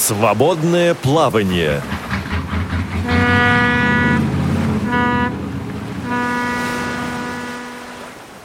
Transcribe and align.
Свободное 0.00 0.94
плавание. 0.94 1.82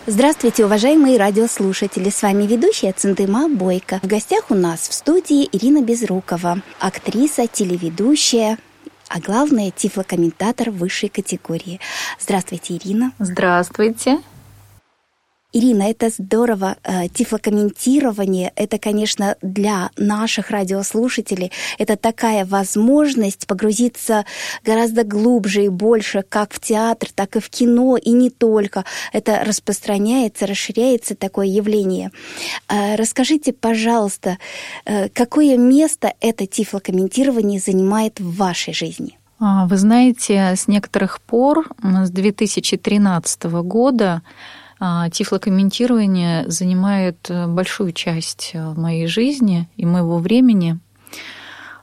Здравствуйте, 0.06 0.66
уважаемые 0.66 1.18
радиослушатели! 1.18 2.10
С 2.10 2.22
вами 2.24 2.44
ведущая 2.44 2.92
Центыма 2.92 3.48
Бойко. 3.48 4.02
В 4.04 4.08
гостях 4.08 4.52
у 4.52 4.54
нас 4.54 4.90
в 4.90 4.94
студии 4.94 5.48
Ирина 5.50 5.82
Безрукова, 5.82 6.60
актриса, 6.82 7.48
телеведущая, 7.48 8.58
а 9.08 9.22
главное, 9.22 9.72
тифлокомментатор 9.72 10.72
высшей 10.72 11.08
категории. 11.08 11.80
Здравствуйте, 12.20 12.76
Ирина. 12.76 13.14
Здравствуйте. 13.18 14.20
Ирина, 15.56 15.84
это 15.84 16.10
здорово. 16.10 16.76
Э, 16.84 17.08
тифлокомментирование— 17.08 18.52
это, 18.58 18.78
конечно, 18.78 19.38
для 19.42 19.90
наших 19.96 20.52
радиослушателей, 20.52 21.50
это 21.78 21.96
такая 21.96 22.44
возможность 22.46 23.48
погрузиться 23.48 24.26
гораздо 24.66 25.06
глубже 25.06 25.64
и 25.64 25.70
больше, 25.70 26.26
как 26.28 26.54
в 26.54 26.60
театр, 26.60 27.08
так 27.16 27.38
и 27.38 27.40
в 27.40 27.50
кино, 27.50 27.96
и 27.96 28.12
не 28.12 28.30
только. 28.30 28.84
Это 29.14 29.46
распространяется, 29.46 30.46
расширяется 30.46 31.16
такое 31.16 31.48
явление. 31.48 32.12
Э, 32.68 32.96
расскажите, 32.96 33.54
пожалуйста, 33.54 34.38
э, 34.84 35.08
какое 35.08 35.58
место 35.58 36.12
это 36.20 36.48
тифлокомментирование 36.48 37.62
занимает 37.62 38.20
в 38.20 38.36
вашей 38.36 38.74
жизни? 38.74 39.18
А, 39.40 39.68
вы 39.68 39.78
знаете, 39.78 40.54
с 40.58 40.68
некоторых 40.68 41.22
пор, 41.22 41.70
с 41.82 42.10
2013 42.10 43.62
года, 43.64 44.22
тифлокомментирование 44.80 46.50
занимает 46.50 47.30
э, 47.30 47.48
большую 47.48 47.94
часть 47.94 48.52
э, 48.54 48.74
моей 48.74 49.08
жизни 49.08 49.70
и 49.78 49.86
моего 49.86 50.18
времени. 50.18 50.80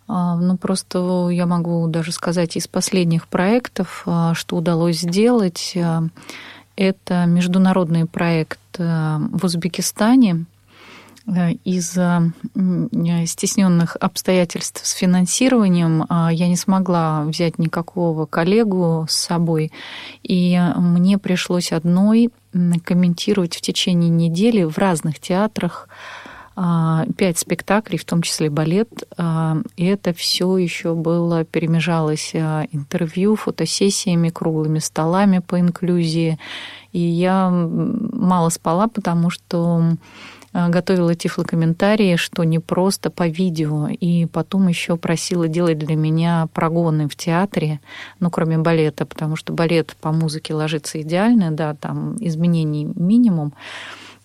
А, 0.08 0.36
ну, 0.36 0.56
просто 0.58 1.28
я 1.30 1.46
могу 1.46 1.86
даже 1.88 2.12
сказать 2.12 2.56
из 2.56 2.68
последних 2.68 3.28
проектов, 3.28 4.02
а, 4.04 4.34
что 4.34 4.56
удалось 4.56 5.00
сделать. 5.00 5.76
Это 6.74 7.26
международный 7.26 8.06
проект 8.06 8.58
э, 8.78 9.18
в 9.18 9.44
Узбекистане, 9.44 10.44
Э, 10.44 10.51
из-за 11.64 12.32
стесненных 13.26 13.96
обстоятельств 14.00 14.84
с 14.84 14.92
финансированием 14.92 16.04
а, 16.08 16.32
я 16.32 16.48
не 16.48 16.56
смогла 16.56 17.24
взять 17.24 17.58
никакого 17.58 18.26
коллегу 18.26 19.06
с 19.08 19.14
собой, 19.14 19.70
и 20.22 20.60
мне 20.76 21.18
пришлось 21.18 21.72
одной 21.72 22.30
комментировать 22.84 23.56
в 23.56 23.60
течение 23.60 24.10
недели 24.10 24.64
в 24.64 24.76
разных 24.78 25.20
театрах 25.20 25.88
а, 26.56 27.06
пять 27.16 27.38
спектаклей, 27.38 27.98
в 27.98 28.04
том 28.04 28.20
числе 28.22 28.50
балет. 28.50 29.04
А, 29.16 29.58
и 29.76 29.84
это 29.84 30.12
все 30.12 30.56
еще 30.56 30.94
было 30.94 31.44
перемежалось 31.44 32.34
интервью, 32.34 33.36
фотосессиями, 33.36 34.30
круглыми 34.30 34.80
столами 34.80 35.38
по 35.38 35.60
инклюзии. 35.60 36.38
И 36.92 36.98
я 36.98 37.48
мало 37.48 38.48
спала, 38.50 38.88
потому 38.88 39.30
что 39.30 39.82
Э, 39.82 39.96
готовила 40.52 41.14
тифлокомментарии, 41.14 42.16
что 42.16 42.44
не 42.44 42.58
просто 42.58 43.10
по 43.10 43.26
видео, 43.26 43.88
и 43.88 44.26
потом 44.26 44.68
еще 44.68 44.96
просила 44.96 45.48
делать 45.48 45.78
для 45.78 45.96
меня 45.96 46.48
прогоны 46.52 47.08
в 47.08 47.16
театре, 47.16 47.80
ну, 48.20 48.30
кроме 48.30 48.58
балета, 48.58 49.06
потому 49.06 49.36
что 49.36 49.52
балет 49.52 49.96
по 50.00 50.12
музыке 50.12 50.54
ложится 50.54 51.00
идеально, 51.00 51.50
да, 51.50 51.74
там 51.74 52.16
изменений 52.20 52.84
минимум. 52.84 53.54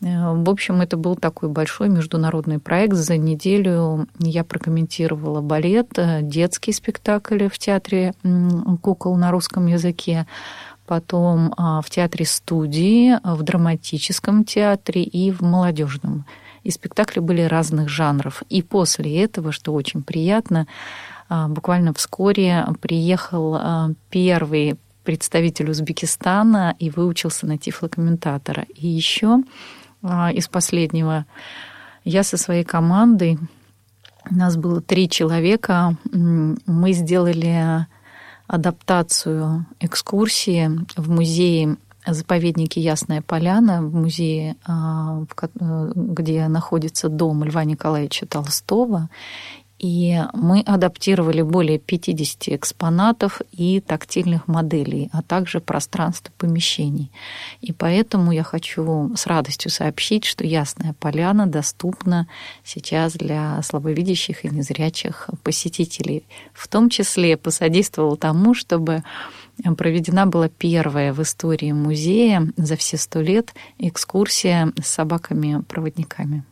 Э, 0.02 0.34
в 0.34 0.50
общем, 0.50 0.82
это 0.82 0.98
был 0.98 1.16
такой 1.16 1.50
большой 1.50 1.90
международный 1.90 2.60
проект. 2.60 2.96
За 2.96 3.18
неделю 3.18 4.08
я 4.20 4.44
прокомментировала 4.44 5.42
балет, 5.42 5.98
э, 5.98 6.22
детский 6.22 6.74
спектакль 6.74 7.48
в 7.48 7.58
театре 7.58 8.14
кукол 8.82 9.16
на 9.16 9.32
русском 9.32 9.68
языке, 9.68 10.28
потом 10.88 11.54
а, 11.58 11.82
в 11.82 11.90
театре 11.90 12.26
студии, 12.26 13.20
в 13.24 13.44
драматическом 13.44 14.44
театре 14.46 15.04
и 15.04 15.32
в 15.32 15.42
молодежном. 15.42 16.26
И 16.64 16.72
спектакли 16.72 17.20
были 17.20 17.42
разных 17.42 17.90
жанров. 17.90 18.42
И 18.50 18.62
после 18.62 19.22
этого, 19.24 19.52
что 19.52 19.74
очень 19.74 20.02
приятно, 20.02 20.66
а, 21.30 21.48
буквально 21.48 21.94
вскоре 21.94 22.66
приехал 22.82 23.56
а, 23.56 23.90
первый 24.10 24.78
представитель 25.04 25.70
Узбекистана 25.70 26.76
и 26.80 26.90
выучился 26.90 27.46
на 27.46 27.58
тифлокомментатора. 27.58 28.66
И 28.76 28.88
еще 28.88 29.40
из 30.34 30.48
последнего 30.48 31.26
я 32.04 32.24
со 32.24 32.38
своей 32.38 32.64
командой, 32.64 33.40
у 34.30 34.36
нас 34.36 34.58
было 34.58 34.82
три 34.82 35.10
человека, 35.10 35.96
мы 36.12 36.92
сделали 36.92 37.88
адаптацию 38.48 39.66
экскурсии 39.80 40.72
в 40.96 41.10
музее 41.10 41.78
заповеднике 42.06 42.80
Ясная 42.80 43.22
Поляна, 43.22 43.82
в 43.82 43.94
музее, 43.94 44.56
а, 44.66 45.24
где 45.96 46.48
находится 46.48 47.10
дом 47.10 47.44
Льва 47.44 47.64
Николаевича 47.66 48.26
Толстого. 48.26 49.10
И 49.80 50.20
мы 50.34 50.62
адаптировали 50.62 51.44
более 51.44 51.78
50 51.78 52.50
экспонатов 52.50 53.42
и 53.52 53.80
тактильных 53.80 54.48
моделей, 54.48 55.10
а 55.14 55.22
также 55.22 55.60
пространство 55.60 56.34
помещений. 56.38 57.12
И 57.62 57.74
поэтому 57.74 58.32
я 58.32 58.42
хочу 58.42 59.16
с 59.16 59.28
радостью 59.28 59.70
сообщить, 59.70 60.26
что 60.26 60.44
Ясная 60.44 60.96
Поляна 61.00 61.46
доступна 61.46 62.28
сейчас 62.64 63.14
для 63.14 63.62
слабовидящих 63.62 64.46
и 64.46 64.50
незрячих 64.50 65.30
посетителей. 65.44 66.24
В 66.54 66.68
том 66.68 66.90
числе 66.90 67.38
посодействовал 67.38 68.18
тому, 68.18 68.56
чтобы 68.56 69.04
проведена 69.78 70.26
была 70.26 70.50
первая 70.50 71.14
в 71.14 71.22
истории 71.22 71.72
музея 71.72 72.52
за 72.58 72.78
все 72.78 72.98
сто 72.98 73.22
лет 73.22 73.54
экскурсия 73.78 74.74
с 74.82 74.88
собаками-проводниками. 74.88 76.44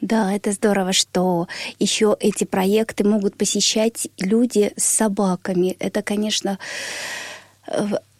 Да, 0.00 0.32
это 0.34 0.52
здорово, 0.52 0.92
что 0.92 1.48
еще 1.78 2.16
эти 2.20 2.44
проекты 2.44 3.04
могут 3.04 3.36
посещать 3.36 4.08
люди 4.18 4.72
с 4.76 4.84
собаками. 4.84 5.76
Это, 5.78 6.02
конечно, 6.02 6.58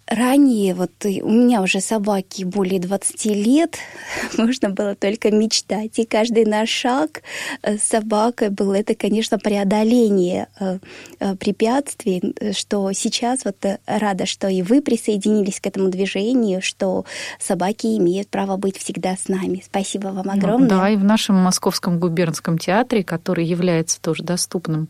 Ранее, 0.09 0.75
вот 0.75 0.93
у 1.05 1.31
меня 1.31 1.63
уже 1.63 1.81
собаки 1.81 2.45
более 2.45 2.79
20 2.79 3.25
лет, 3.27 3.77
можно 4.39 4.71
было 4.71 4.95
только 4.95 5.33
мечтать. 5.33 5.99
И 5.99 6.05
каждый 6.05 6.45
наш 6.45 6.69
шаг 6.69 7.23
э, 7.63 7.77
с 7.77 7.83
собакой 7.83 8.51
был 8.51 8.73
это, 8.73 8.95
конечно, 8.95 9.37
преодоление 9.37 10.47
э, 10.61 10.79
э, 11.19 11.35
препятствий, 11.35 12.35
что 12.53 12.93
сейчас 12.93 13.45
вот 13.45 13.57
рада, 13.87 14.27
что 14.27 14.47
и 14.47 14.63
вы 14.63 14.81
присоединились 14.81 15.59
к 15.59 15.67
этому 15.67 15.89
движению, 15.89 16.63
что 16.63 17.05
собаки 17.41 17.87
имеют 17.99 18.29
право 18.29 18.57
быть 18.57 18.79
всегда 18.79 19.17
с 19.17 19.27
нами. 19.27 19.65
Спасибо 19.67 20.09
вам 20.09 20.27
ну 20.27 20.33
огромное. 20.33 20.69
Да, 20.69 20.89
и 20.89 20.97
в 20.97 21.03
нашем 21.03 21.35
Московском 21.35 21.99
губернском 21.99 22.59
театре, 22.59 23.03
который 23.03 23.45
является 23.45 24.01
тоже 24.01 24.23
доступным 24.23 24.89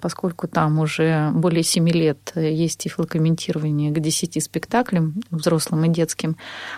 поскольку 0.00 0.46
там 0.46 0.78
уже 0.78 1.30
более 1.34 1.62
семи 1.62 1.92
лет 1.92 2.32
есть 2.36 2.80
тифлокомментирование 2.80 3.90
к 3.90 4.00
десяти 4.00 4.40
спектаклям, 4.40 5.14
взрослым 5.30 5.84
и 5.84 5.88
детским, 5.88 6.36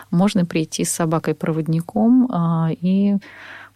можно 0.09 0.45
прийти 0.45 0.85
с 0.85 0.91
собакой-проводником 0.91 2.29
а, 2.31 2.69
и 2.71 3.17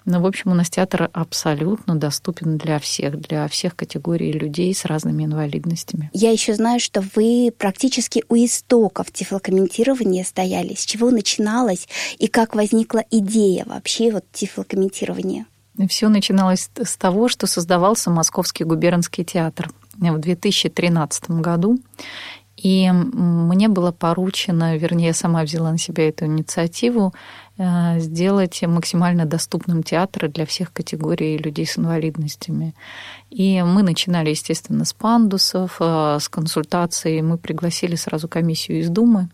ну, 0.06 0.20
в 0.20 0.26
общем, 0.26 0.52
у 0.52 0.56
нас 0.56 0.70
театр 0.70 1.10
абсолютно 1.14 1.96
доступен 1.96 2.58
для 2.58 2.80
всех, 2.80 3.20
для 3.20 3.48
всех 3.48 3.76
категорий 3.76 4.32
людей 4.32 4.74
с 4.74 4.86
разными 4.86 5.26
инвалидностями. 5.26 6.10
Я 6.14 6.32
еще 6.32 6.56
знаю, 6.56 6.80
что 6.80 7.04
вы 7.16 7.54
практически 7.56 8.24
у 8.28 8.36
истоков 8.36 9.12
тифлокомментирования 9.12 10.24
стояли. 10.24 10.74
С 10.74 10.86
чего 10.86 11.12
начиналось 11.12 11.88
и 12.18 12.28
как 12.28 12.56
возникла 12.56 13.04
идея 13.12 13.66
вообще 13.66 14.12
вот 14.12 14.26
тифлокомментирования? 14.32 15.46
Все 15.88 16.10
начиналось 16.10 16.70
с 16.76 16.98
того, 16.98 17.28
что 17.30 17.48
создавался 17.48 18.10
Московский 18.10 18.66
губернский 18.66 19.24
театр 19.24 19.70
в 19.96 20.18
2013 20.20 21.30
году. 21.32 21.80
И 22.58 22.92
мне 22.92 23.70
было 23.70 23.92
поручено, 23.92 24.78
вернее, 24.78 25.08
я 25.08 25.14
сама 25.14 25.42
взяла 25.42 25.72
на 25.72 25.80
себя 25.80 26.08
эту 26.08 26.26
инициативу, 26.26 27.12
э, 27.58 28.00
сделать 28.00 28.62
максимально 28.62 29.26
доступным 29.26 29.82
театр 29.82 30.30
для 30.30 30.46
всех 30.46 30.72
категорий 30.72 31.40
людей 31.40 31.66
с 31.66 31.80
инвалидностями. 31.80 32.76
И 33.32 33.64
мы 33.64 33.82
начинали, 33.82 34.30
естественно, 34.30 34.86
с 34.86 34.94
пандусов, 34.94 35.78
э, 35.80 36.18
с 36.22 36.30
консультаций. 36.30 37.22
Мы 37.24 37.40
пригласили 37.40 37.96
сразу 37.96 38.28
комиссию 38.28 38.82
из 38.82 38.90
Думы 38.90 39.30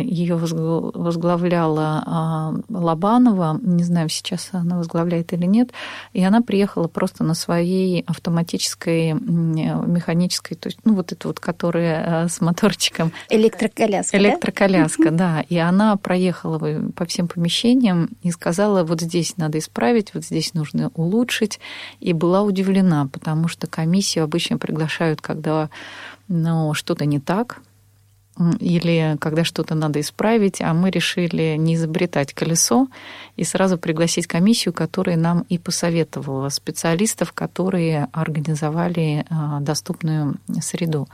Ее 0.00 0.36
возглавляла 0.36 2.02
а, 2.06 2.54
Лобанова, 2.70 3.58
не 3.60 3.84
знаю, 3.84 4.08
сейчас 4.08 4.48
она 4.52 4.78
возглавляет 4.78 5.32
или 5.32 5.44
нет, 5.44 5.70
и 6.12 6.22
она 6.22 6.40
приехала 6.40 6.88
просто 6.88 7.24
на 7.24 7.34
своей 7.34 8.02
автоматической 8.06 9.12
механической, 9.12 10.54
то 10.54 10.68
есть, 10.68 10.78
ну, 10.84 10.94
вот 10.94 11.12
это 11.12 11.28
вот, 11.28 11.40
которая 11.40 12.24
э, 12.24 12.28
с 12.28 12.40
моторчиком. 12.40 13.12
Электроколяска, 13.28 14.16
Электроколяска, 14.16 15.10
да? 15.10 15.10
да. 15.10 15.40
И 15.48 15.58
она 15.58 15.96
проехала 15.96 16.58
по 16.94 17.04
всем 17.04 17.28
помещениям 17.28 18.10
и 18.22 18.30
сказала, 18.30 18.84
вот 18.84 19.00
здесь 19.00 19.36
надо 19.36 19.58
исправить, 19.58 20.14
вот 20.14 20.24
здесь 20.24 20.54
нужно 20.54 20.90
улучшить, 20.94 21.60
и 22.00 22.12
была 22.12 22.42
удивлена, 22.42 23.06
потому 23.12 23.48
что 23.48 23.66
комиссию 23.66 24.24
обычно 24.24 24.56
приглашают, 24.56 25.20
когда 25.20 25.68
ну, 26.28 26.74
что-то 26.74 27.04
не 27.04 27.20
так, 27.20 27.60
или 28.60 29.16
когда 29.20 29.44
что-то 29.44 29.74
надо 29.74 30.00
исправить, 30.00 30.60
а 30.60 30.72
мы 30.74 30.90
решили 30.90 31.56
не 31.56 31.74
изобретать 31.74 32.32
колесо 32.32 32.88
и 33.36 33.44
сразу 33.44 33.78
пригласить 33.78 34.26
комиссию, 34.26 34.72
которая 34.72 35.16
нам 35.16 35.44
и 35.48 35.58
посоветовала 35.58 36.48
специалистов, 36.48 37.32
которые 37.32 38.08
организовали 38.12 39.24
а, 39.30 39.60
доступную 39.60 40.36
среду. 40.60 41.08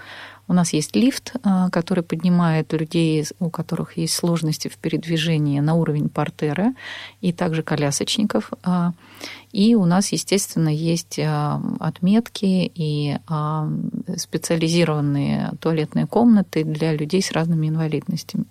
У 0.46 0.52
нас 0.52 0.73
есть 0.75 0.94
лифт, 0.94 1.35
а, 1.43 1.70
который 1.70 2.05
поднимает 2.05 2.73
людей, 2.73 3.26
у 3.38 3.49
которых 3.49 3.96
есть 3.96 4.14
сложности 4.14 4.69
в 4.69 4.76
передвижении 4.76 5.61
на 5.61 5.75
уровень 5.75 6.08
портера, 6.08 6.75
и 7.23 7.32
также 7.32 7.62
колясочников. 7.62 8.52
А, 8.62 8.93
и 9.52 9.75
у 9.75 9.87
нас, 9.87 10.12
естественно, 10.12 10.69
есть 10.69 11.19
а, 11.19 11.62
отметки 11.81 12.70
и 12.75 13.17
специализированные 14.17 15.52
туалетные 15.61 16.06
комнаты 16.06 16.64
для 16.64 16.93
людей 16.93 17.23
с 17.23 17.32
разными 17.32 17.69
инвалидностями. 17.69 18.44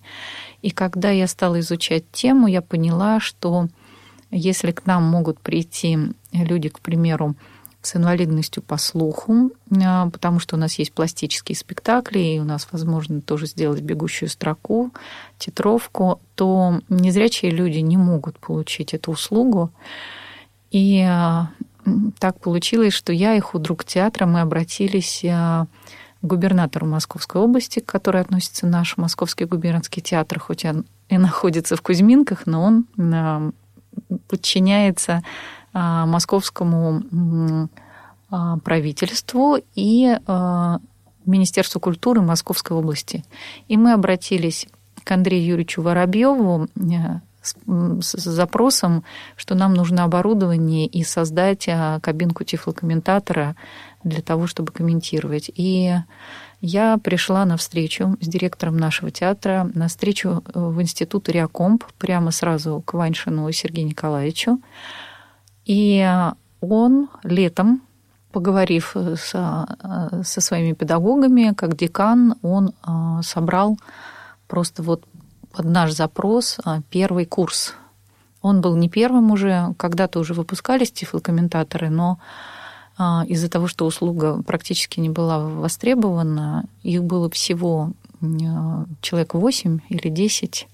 И 0.62 0.72
когда 0.72 1.12
я 1.12 1.28
стала 1.28 1.60
изучать 1.60 2.10
тему, 2.12 2.48
я 2.48 2.62
поняла, 2.62 3.20
что 3.20 3.68
если 4.32 4.72
к 4.72 4.86
нам 4.86 5.04
могут 5.04 5.40
прийти 5.40 5.98
люди, 6.32 6.70
к 6.70 6.80
примеру, 6.80 7.36
с 7.84 7.98
инвалидностью 7.98 8.64
по 8.64 8.78
слуху, 8.78 9.52
а, 9.84 10.10
потому 10.10 10.40
что 10.40 10.56
у 10.56 10.60
нас 10.60 10.80
есть 10.80 10.94
пластические 10.94 11.56
спектакли, 11.56 12.20
и 12.20 12.40
у 12.40 12.46
нас 12.46 12.68
возможно 12.72 13.22
тоже 13.22 13.46
сделать 13.46 13.82
бегущую 13.82 14.30
строку, 14.30 14.92
титровку, 15.38 16.22
то 16.36 16.80
незрячие 16.88 17.52
люди 17.52 17.80
не 17.80 17.98
могут 17.98 18.40
получить 18.40 18.94
эту 18.94 19.12
услугу. 19.12 19.70
И 20.72 21.02
а, 21.02 21.50
так 22.20 22.40
получилось, 22.40 22.94
что 22.94 23.12
я 23.12 23.36
и 23.36 23.42
худрук 23.42 23.84
театра, 23.84 24.26
мы 24.26 24.40
обратились 24.40 25.22
а, 25.26 25.68
к 26.22 26.26
губернатору 26.26 26.88
Московской 26.88 27.42
области, 27.42 27.80
к 27.82 27.86
которой 27.86 28.22
относится 28.22 28.66
наш 28.66 28.96
Московский 28.96 29.44
губернский 29.44 30.02
театр, 30.02 30.40
хоть 30.40 30.64
он 30.64 30.86
и 31.10 31.18
находится 31.18 31.76
в 31.76 31.82
Кузьминках, 31.82 32.46
но 32.46 32.64
он 32.64 33.54
подчиняется 34.28 35.22
московскому 35.74 37.70
а, 38.36 38.58
правительству 38.58 39.58
и 39.76 40.18
а, 40.26 40.80
Министерству 41.24 41.80
культуры 41.80 42.22
Московской 42.22 42.76
области. 42.76 43.24
И 43.68 43.78
мы 43.78 43.94
обратились 43.94 44.68
к 45.04 45.12
Андрею 45.12 45.46
Юрьевичу 45.46 45.84
Воробьеву 45.84 46.68
э, 46.76 47.20
с 48.02 48.18
запросом, 48.18 49.04
что 49.36 49.54
нам 49.54 49.76
нужно 49.76 50.06
оборудование 50.06 50.88
и 50.88 51.04
создать 51.04 51.70
кабинку 52.02 52.44
тифлокомментатора 52.44 53.56
для 54.04 54.22
того, 54.22 54.48
чтобы 54.48 54.72
комментировать. 54.72 55.52
И 55.54 55.94
я 56.60 56.98
пришла 56.98 57.46
на 57.46 57.58
встречу 57.58 58.18
с 58.20 58.28
директором 58.28 58.78
нашего 58.78 59.12
театра, 59.12 59.70
на 59.76 59.90
встречу 59.90 60.44
в 60.56 60.82
институт 60.82 61.30
Реакомп, 61.30 61.84
прямо 62.00 62.32
сразу 62.32 62.82
к 62.84 62.94
Ваншину 62.94 63.52
Сергею 63.52 63.88
Николаевичу. 63.88 64.60
И 65.66 66.06
он 66.62 67.10
летом, 67.24 67.82
поговорив 68.32 68.96
со, 69.18 70.24
со 70.24 70.42
своими 70.42 70.74
педагогами, 70.74 71.54
как 71.56 71.78
декан, 71.78 72.36
он 72.42 72.74
собрал 73.22 73.78
просто 74.48 74.84
вот 74.84 75.04
под 75.52 75.66
наш 75.66 75.92
запрос 75.92 76.60
первый 76.90 77.26
курс. 77.26 77.76
Он 78.42 78.60
был 78.60 78.76
не 78.76 78.90
первым 78.90 79.32
уже, 79.32 79.74
когда-то 79.78 80.20
уже 80.20 80.34
выпускались 80.34 80.92
тифлокомментаторы, 80.92 81.90
но 81.90 82.20
из-за 83.28 83.50
того, 83.50 83.68
что 83.68 83.86
услуга 83.86 84.42
практически 84.44 85.00
не 85.00 85.10
была 85.10 85.40
востребована, 85.40 86.66
их 86.82 87.04
было 87.04 87.30
всего 87.30 87.92
человек 89.02 89.34
8 89.34 89.80
или 89.90 90.10
10 90.10 90.68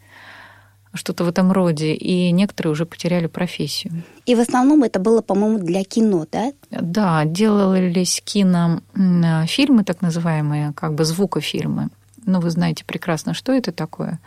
что-то 0.94 1.24
в 1.24 1.30
этом 1.30 1.52
роде, 1.52 1.94
и 1.94 2.32
некоторые 2.32 2.72
уже 2.72 2.86
потеряли 2.86 3.28
профессию. 3.28 4.04
И 4.26 4.36
в 4.36 4.40
основном 4.40 4.84
это 4.84 5.00
было, 5.00 5.22
по-моему, 5.22 5.60
для 5.60 5.84
кино, 5.84 6.26
да? 6.32 6.52
Да, 6.72 7.26
делались 7.26 8.22
кинофильмы, 8.24 9.84
так 9.84 10.02
называемые, 10.02 10.74
как 10.74 10.96
бы 10.96 11.06
звукофильмы. 11.06 11.90
Ну, 12.26 12.40
вы 12.40 12.50
знаете 12.50 12.86
прекрасно, 12.86 13.34
что 13.34 13.52
это 13.52 13.72
такое. 13.72 14.20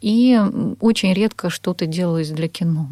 И 0.00 0.40
очень 0.80 1.12
редко 1.12 1.50
что-то 1.50 1.86
делалось 1.86 2.30
для 2.30 2.48
кино. 2.48 2.88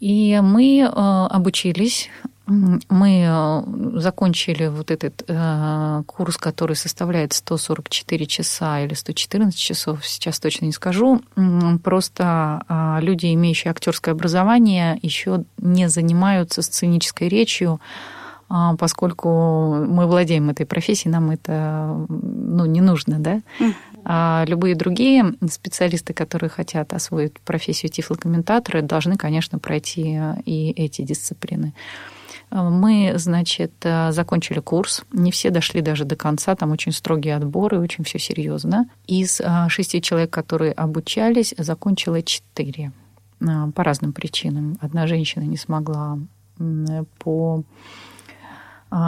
И 0.00 0.38
мы 0.42 0.80
э, 0.80 0.86
обучились 0.86 2.10
мы 2.46 3.24
э, 3.26 3.98
закончили 3.98 4.68
вот 4.68 4.92
этот 4.92 5.24
э, 5.26 6.02
курс, 6.06 6.36
который 6.36 6.76
составляет 6.76 7.32
144 7.32 8.26
часа 8.26 8.80
или 8.80 8.94
114 8.94 9.58
часов, 9.58 10.06
сейчас 10.06 10.38
точно 10.38 10.66
не 10.66 10.72
скажу. 10.72 11.20
Просто 11.82 12.62
э, 12.68 12.98
люди, 13.00 13.34
имеющие 13.34 13.72
актерское 13.72 14.14
образование, 14.14 14.98
еще 15.02 15.44
не 15.58 15.88
занимаются 15.88 16.62
сценической 16.62 17.28
речью, 17.28 17.80
поскольку 18.78 19.74
мы 19.74 20.06
владеем 20.06 20.50
этой 20.50 20.66
профессией, 20.66 21.10
нам 21.10 21.32
это 21.32 22.06
ну, 22.08 22.64
не 22.64 22.80
нужно, 22.80 23.18
да? 23.18 23.40
А 24.04 24.44
любые 24.46 24.76
другие 24.76 25.34
специалисты, 25.50 26.12
которые 26.12 26.48
хотят 26.48 26.92
освоить 26.92 27.40
профессию 27.40 27.90
тифлокомментатора, 27.90 28.82
должны, 28.82 29.16
конечно, 29.16 29.58
пройти 29.58 30.16
и 30.44 30.70
эти 30.70 31.02
дисциплины. 31.02 31.74
Мы, 32.50 33.12
значит, 33.16 33.72
э, 33.82 34.12
закончили 34.12 34.60
курс. 34.60 35.04
Не 35.12 35.30
все 35.30 35.50
дошли 35.50 35.80
даже 35.80 36.04
до 36.04 36.16
конца. 36.16 36.54
Там 36.54 36.70
очень 36.70 36.92
строгие 36.92 37.36
отборы, 37.36 37.80
очень 37.80 38.04
все 38.04 38.18
серьезно. 38.18 38.88
Из 39.06 39.40
э, 39.40 39.68
шести 39.68 40.00
человек, 40.00 40.30
которые 40.30 40.72
обучались, 40.72 41.54
закончила 41.58 42.22
четыре 42.22 42.92
э, 43.40 43.46
по 43.74 43.82
разным 43.82 44.12
причинам. 44.12 44.78
Одна 44.80 45.06
женщина 45.06 45.42
не 45.42 45.56
смогла 45.56 46.18
по 47.18 47.62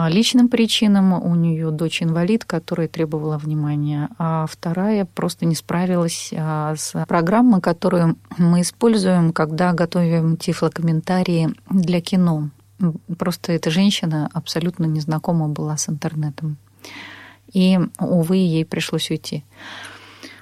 личным 0.09 0.49
причинам. 0.49 1.13
У 1.13 1.33
нее 1.33 1.71
дочь 1.71 2.03
инвалид, 2.03 2.45
которая 2.45 2.87
требовала 2.87 3.39
внимания, 3.39 4.09
а 4.19 4.45
вторая 4.45 5.05
просто 5.05 5.45
не 5.45 5.55
справилась 5.55 6.31
с 6.31 7.05
программой, 7.07 7.59
которую 7.61 8.17
мы 8.37 8.61
используем, 8.61 9.33
когда 9.33 9.73
готовим 9.73 10.37
тифлокомментарии 10.37 11.55
для 11.71 12.01
кино. 12.01 12.49
Просто 13.17 13.51
эта 13.51 13.69
женщина 13.69 14.29
абсолютно 14.33 14.85
незнакома 14.85 15.47
была 15.49 15.77
с 15.77 15.89
интернетом. 15.89 16.57
И, 17.53 17.79
увы, 17.99 18.37
ей 18.37 18.65
пришлось 18.65 19.09
уйти. 19.09 19.43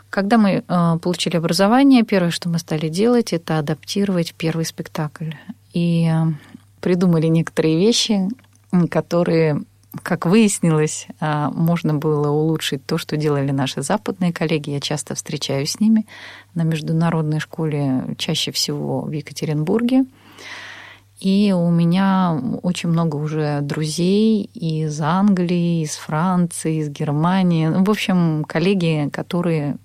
Когда 0.09 0.37
мы 0.37 0.63
э, 0.67 0.97
получили 1.01 1.35
образование, 1.37 2.03
первое, 2.03 2.31
что 2.31 2.49
мы 2.49 2.59
стали 2.59 2.89
делать, 2.89 3.33
это 3.33 3.59
адаптировать 3.59 4.33
первый 4.33 4.65
спектакль. 4.65 5.31
И 5.73 6.09
э, 6.09 6.33
придумали 6.79 7.27
некоторые 7.27 7.77
вещи, 7.77 8.29
которые, 8.89 9.61
как 10.03 10.25
выяснилось, 10.25 11.07
э, 11.19 11.49
можно 11.53 11.93
было 11.93 12.29
улучшить 12.29 12.85
то, 12.85 12.97
что 12.97 13.17
делали 13.17 13.51
наши 13.51 13.81
западные 13.81 14.31
коллеги. 14.31 14.71
Я 14.71 14.79
часто 14.79 15.13
встречаюсь 15.13 15.71
с 15.71 15.79
ними 15.79 16.05
на 16.55 16.63
международной 16.63 17.39
школе, 17.39 18.15
чаще 18.17 18.51
всего 18.51 19.01
в 19.01 19.11
Екатеринбурге. 19.11 20.05
И 21.19 21.51
у 21.51 21.71
меня 21.71 22.39
очень 22.61 22.89
много 22.89 23.15
уже 23.15 23.61
друзей 23.61 24.51
из 24.53 25.01
Англии, 25.01 25.81
из 25.81 25.95
Франции, 25.95 26.79
из 26.79 26.89
Германии. 26.89 27.67
Ну, 27.67 27.83
в 27.83 27.89
общем, 27.89 28.45
коллеги, 28.47 29.09
которые 29.11 29.77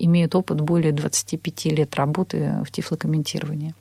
имеют 0.00 0.34
опыт 0.34 0.60
более 0.60 0.92
25 0.92 1.66
лет 1.66 1.94
работы 1.94 2.58
в 2.66 2.72
тифлокомментировании. 2.72 3.74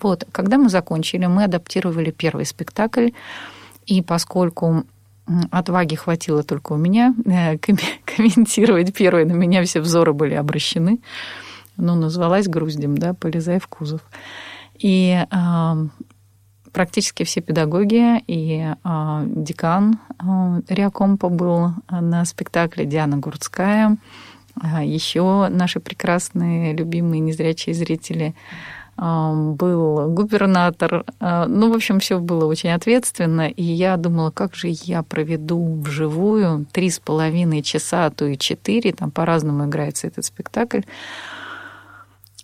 Вот, 0.00 0.24
когда 0.32 0.56
мы 0.56 0.70
закончили, 0.70 1.26
мы 1.26 1.44
адаптировали 1.44 2.10
первый 2.10 2.46
спектакль, 2.46 3.10
и 3.86 4.00
поскольку 4.00 4.84
отваги 5.50 5.94
хватило 5.94 6.42
только 6.42 6.72
у 6.72 6.76
меня 6.76 7.14
э, 7.26 7.58
комментировать 8.04 8.94
первый, 8.94 9.24
на 9.24 9.32
меня 9.32 9.62
все 9.64 9.80
взоры 9.80 10.12
были 10.12 10.34
обращены, 10.34 11.00
ну, 11.76 11.94
назвалась 11.94 12.48
груздем, 12.48 12.96
да, 12.96 13.14
полезай 13.14 13.60
в 13.60 13.68
кузов. 13.68 14.00
И 14.78 15.24
э, 15.30 15.86
практически 16.72 17.24
все 17.24 17.40
педагоги 17.40 18.22
и 18.26 18.72
э, 18.72 19.22
декан 19.26 19.98
э, 20.20 20.62
Риакомпа 20.68 21.28
был 21.28 21.72
на 21.90 22.24
спектакле 22.24 22.84
Диана 22.84 23.18
Гурцкая. 23.18 23.96
А 24.60 24.82
еще 24.82 25.48
наши 25.50 25.78
прекрасные, 25.78 26.74
любимые 26.74 27.20
незрячие 27.20 27.74
зрители 27.74 28.34
был 28.96 30.08
губернатор. 30.08 31.04
Ну, 31.20 31.70
в 31.70 31.76
общем, 31.76 32.00
все 32.00 32.18
было 32.18 32.46
очень 32.46 32.70
ответственно. 32.70 33.48
И 33.48 33.62
я 33.62 33.96
думала, 33.96 34.32
как 34.32 34.56
же 34.56 34.70
я 34.70 35.04
проведу 35.04 35.80
вживую 35.80 36.66
три 36.72 36.90
с 36.90 36.98
половиной 36.98 37.62
часа, 37.62 38.06
а 38.06 38.10
то 38.10 38.26
и 38.26 38.36
четыре, 38.36 38.92
там 38.92 39.12
по-разному 39.12 39.66
играется 39.66 40.08
этот 40.08 40.24
спектакль. 40.24 40.80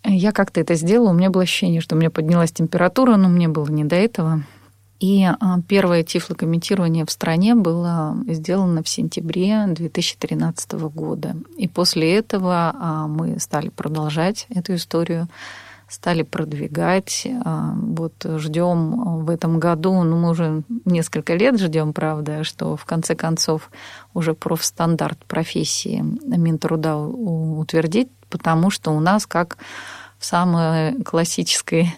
Я 0.04 0.32
как-то 0.32 0.60
это 0.60 0.74
сделала, 0.74 1.10
у 1.10 1.14
меня 1.14 1.30
было 1.30 1.42
ощущение, 1.42 1.80
что 1.80 1.96
у 1.96 1.98
меня 1.98 2.10
поднялась 2.10 2.52
температура, 2.52 3.16
но 3.16 3.28
мне 3.28 3.48
было 3.48 3.68
не 3.68 3.84
до 3.84 3.96
этого. 3.96 4.42
И 5.00 5.24
а, 5.24 5.60
первое 5.66 6.02
тифлокомментирование 6.02 7.04
в 7.04 7.10
стране 7.10 7.54
было 7.54 8.16
сделано 8.26 8.82
в 8.82 8.88
сентябре 8.88 9.66
2013 9.66 10.72
года. 10.72 11.36
И 11.56 11.68
после 11.68 12.14
этого 12.14 12.74
а, 12.74 13.06
мы 13.08 13.38
стали 13.38 13.70
продолжать 13.70 14.46
эту 14.50 14.74
историю, 14.76 15.28
стали 15.94 16.22
продвигать. 16.22 17.26
А, 17.44 17.72
вот 17.76 18.14
ждем 18.24 19.24
в 19.24 19.30
этом 19.30 19.58
году, 19.58 20.02
ну 20.02 20.16
мы 20.16 20.30
уже 20.30 20.62
несколько 20.84 21.34
лет 21.34 21.58
ждем, 21.58 21.92
правда, 21.92 22.44
что 22.44 22.76
в 22.76 22.84
конце 22.84 23.14
концов 23.14 23.70
уже 24.12 24.34
профстандарт 24.34 25.18
профессии 25.26 26.04
Минтруда 26.24 26.96
утвердить, 26.96 28.08
потому 28.28 28.70
что 28.70 28.90
у 28.90 29.00
нас 29.00 29.26
как 29.26 29.56
в 30.18 30.24
самой 30.24 31.02
классической 31.02 31.94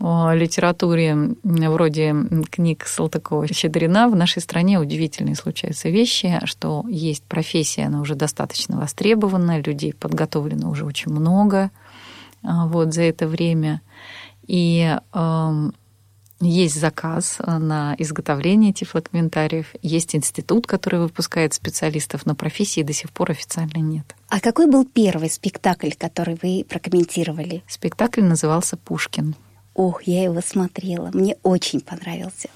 литературе 0.00 1.34
вроде 1.44 2.14
книг 2.50 2.86
Салтыкова-Щедрина 2.86 4.08
в 4.08 4.16
нашей 4.16 4.42
стране 4.42 4.80
удивительные 4.80 5.36
случаются 5.36 5.88
вещи, 5.88 6.40
что 6.44 6.84
есть 6.88 7.22
профессия, 7.24 7.86
она 7.86 8.00
уже 8.00 8.14
достаточно 8.14 8.78
востребована, 8.78 9.60
людей 9.60 9.94
подготовлено 9.94 10.70
уже 10.70 10.84
очень 10.84 11.12
много 11.12 11.58
а, 11.64 11.89
вот 12.42 12.94
за 12.94 13.02
это 13.02 13.26
время. 13.26 13.82
И 14.46 14.96
э, 15.12 15.70
есть 16.40 16.80
заказ 16.80 17.36
э, 17.38 17.58
на 17.58 17.94
изготовление 17.98 18.72
тифлокомментариев, 18.72 19.74
есть 19.82 20.16
институт, 20.16 20.66
который 20.66 21.00
выпускает 21.00 21.52
специалистов, 21.52 22.24
но 22.24 22.34
профессии 22.34 22.82
до 22.82 22.94
сих 22.94 23.10
пор 23.10 23.32
официально 23.32 23.78
нет. 23.78 24.16
А 24.28 24.40
какой 24.40 24.66
был 24.66 24.86
первый 24.86 25.30
спектакль, 25.30 25.90
который 25.90 26.38
вы 26.42 26.64
прокомментировали? 26.66 27.62
Спектакль 27.68 28.22
назывался 28.22 28.76
«Пушкин». 28.76 29.36
Ох, 29.74 30.02
я 30.04 30.24
его 30.24 30.40
смотрела. 30.40 31.10
Мне 31.12 31.36
очень 31.42 31.80
понравился. 31.80 32.48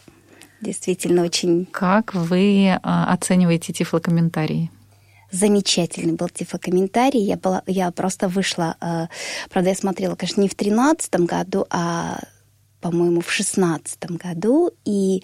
Действительно 0.61 1.23
очень... 1.23 1.67
Как 1.67 2.15
вы 2.15 2.79
а, 2.83 3.13
оцениваете 3.13 3.73
тифлокомментарии? 3.73 4.71
Замечательный 5.35 6.15
был 6.15 6.29
тифлокомментарий. 6.29 7.21
Я, 7.21 7.37
была, 7.37 7.63
я 7.67 7.91
просто 7.91 8.29
вышла, 8.29 8.77
э, 8.81 9.07
правда, 9.51 9.71
я 9.71 9.77
смотрела, 9.77 10.15
конечно, 10.15 10.41
не 10.41 10.49
в 10.49 10.55
тринадцатом 10.55 11.27
году, 11.27 11.67
а 11.71 12.21
по-моему, 12.81 13.23
в 13.23 13.33
шестнадцатом 13.33 14.17
году, 14.17 14.71
и 14.85 15.23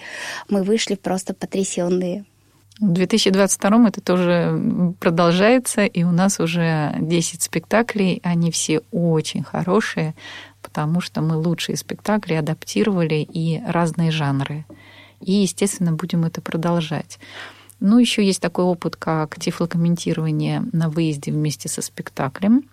мы 0.48 0.62
вышли 0.62 0.94
просто 0.94 1.34
потрясенные. 1.34 2.24
В 2.80 2.92
2022 2.92 3.88
это 3.88 4.00
тоже 4.00 4.94
продолжается, 4.98 5.84
и 5.84 6.02
у 6.02 6.10
нас 6.10 6.40
уже 6.40 6.96
10 6.98 7.42
спектаклей, 7.42 8.20
они 8.22 8.50
все 8.50 8.80
очень 8.90 9.42
хорошие, 9.42 10.14
потому 10.62 11.02
что 11.02 11.20
мы 11.20 11.36
лучшие 11.36 11.76
спектакли 11.76 12.32
адаптировали 12.32 13.16
и 13.16 13.60
разные 13.66 14.10
жанры. 14.10 14.64
И, 15.20 15.32
естественно, 15.32 15.92
будем 15.92 16.24
это 16.24 16.40
продолжать. 16.40 17.18
Ну, 17.80 17.98
еще 17.98 18.24
есть 18.24 18.40
такой 18.40 18.64
опыт, 18.64 18.96
как 18.96 19.38
тифлокомментирование 19.38 20.62
на 20.72 20.88
выезде 20.88 21.32
вместе 21.32 21.68
со 21.68 21.82
спектаклем– 21.82 22.64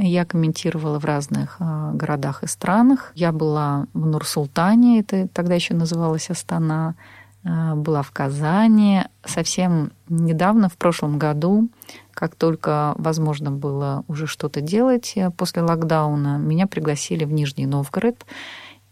я 0.00 0.24
комментировала 0.24 1.00
в 1.00 1.04
разных 1.04 1.56
а, 1.58 1.90
городах 1.92 2.44
и 2.44 2.46
странах. 2.46 3.10
Я 3.16 3.32
была 3.32 3.86
в 3.94 4.06
Нур-Султане, 4.06 5.00
это 5.00 5.26
тогда 5.26 5.56
еще 5.56 5.74
называлось 5.74 6.30
Астана, 6.30 6.94
а, 7.42 7.74
была 7.74 8.02
в 8.02 8.12
Казани. 8.12 9.02
Совсем 9.24 9.90
недавно, 10.08 10.68
в 10.68 10.76
прошлом 10.76 11.18
году, 11.18 11.68
как 12.14 12.36
только 12.36 12.94
возможно 12.96 13.50
было 13.50 14.04
уже 14.06 14.28
что-то 14.28 14.60
делать 14.60 15.14
э, 15.16 15.32
после 15.32 15.62
локдауна, 15.62 16.38
меня 16.38 16.68
пригласили 16.68 17.24
в 17.24 17.32
Нижний 17.32 17.66
Новгород. 17.66 18.24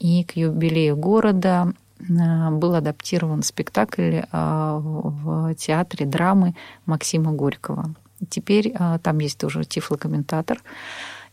И 0.00 0.24
к 0.24 0.32
юбилею 0.32 0.96
города 0.96 1.72
был 1.98 2.74
адаптирован 2.74 3.42
спектакль 3.42 4.20
в 4.32 5.54
театре 5.54 6.06
драмы 6.06 6.54
Максима 6.84 7.32
Горького. 7.32 7.94
Теперь 8.30 8.72
а, 8.74 8.98
там 8.98 9.18
есть 9.18 9.38
тоже 9.38 9.64
тифлокомментатор 9.64 10.62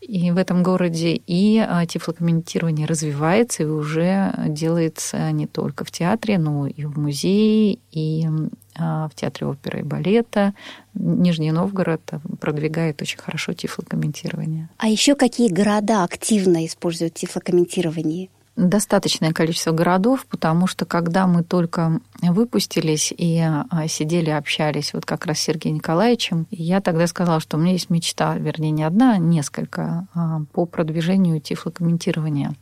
и 0.02 0.32
в 0.32 0.38
этом 0.38 0.64
городе, 0.64 1.22
и 1.28 1.66
тифлокомментирование 1.88 2.86
развивается 2.86 3.64
и 3.64 3.66
уже 3.66 4.34
делается 4.50 5.32
не 5.32 5.48
только 5.48 5.86
в 5.86 5.92
театре, 5.92 6.38
но 6.38 6.68
и 6.68 6.84
в 6.84 7.00
музее, 7.00 7.80
и 7.92 8.28
в 8.76 9.12
театре 9.16 9.48
оперы 9.48 9.80
и 9.80 9.84
балета. 9.84 10.54
Нижний 10.94 11.54
Новгород 11.54 12.02
продвигает 12.42 13.02
очень 13.02 13.18
хорошо 13.18 13.54
тифлокомментирование. 13.54 14.68
А 14.78 14.88
еще 14.90 15.16
какие 15.16 15.50
города 15.50 16.04
активно 16.04 16.66
используют 16.66 17.14
тифлокомментирование? 17.14 18.30
Достаточное 18.56 19.34
количество 19.34 19.72
городов, 19.72 20.26
потому 20.30 20.68
что 20.68 20.86
когда 20.86 21.26
мы 21.26 21.44
только 21.44 22.00
выпустились 22.22 23.14
и 23.16 23.40
а, 23.40 23.88
сидели, 23.88 24.30
общались 24.30 24.94
вот 24.94 25.06
как 25.06 25.26
раз 25.26 25.40
с 25.40 25.42
Сергеем 25.42 25.76
Николаевичем, 25.78 26.48
я 26.52 26.80
тогда 26.80 27.08
сказала, 27.08 27.40
что 27.40 27.58
у 27.58 27.60
меня 27.60 27.74
есть 27.74 27.90
мечта, 27.90 28.38
вернее, 28.38 28.72
не 28.72 28.84
одна, 28.84 29.14
а 29.14 29.18
несколько, 29.18 30.08
а, 30.14 30.42
по 30.52 30.66
продвижению 30.66 31.42
тифлокомментирования. 31.42 32.54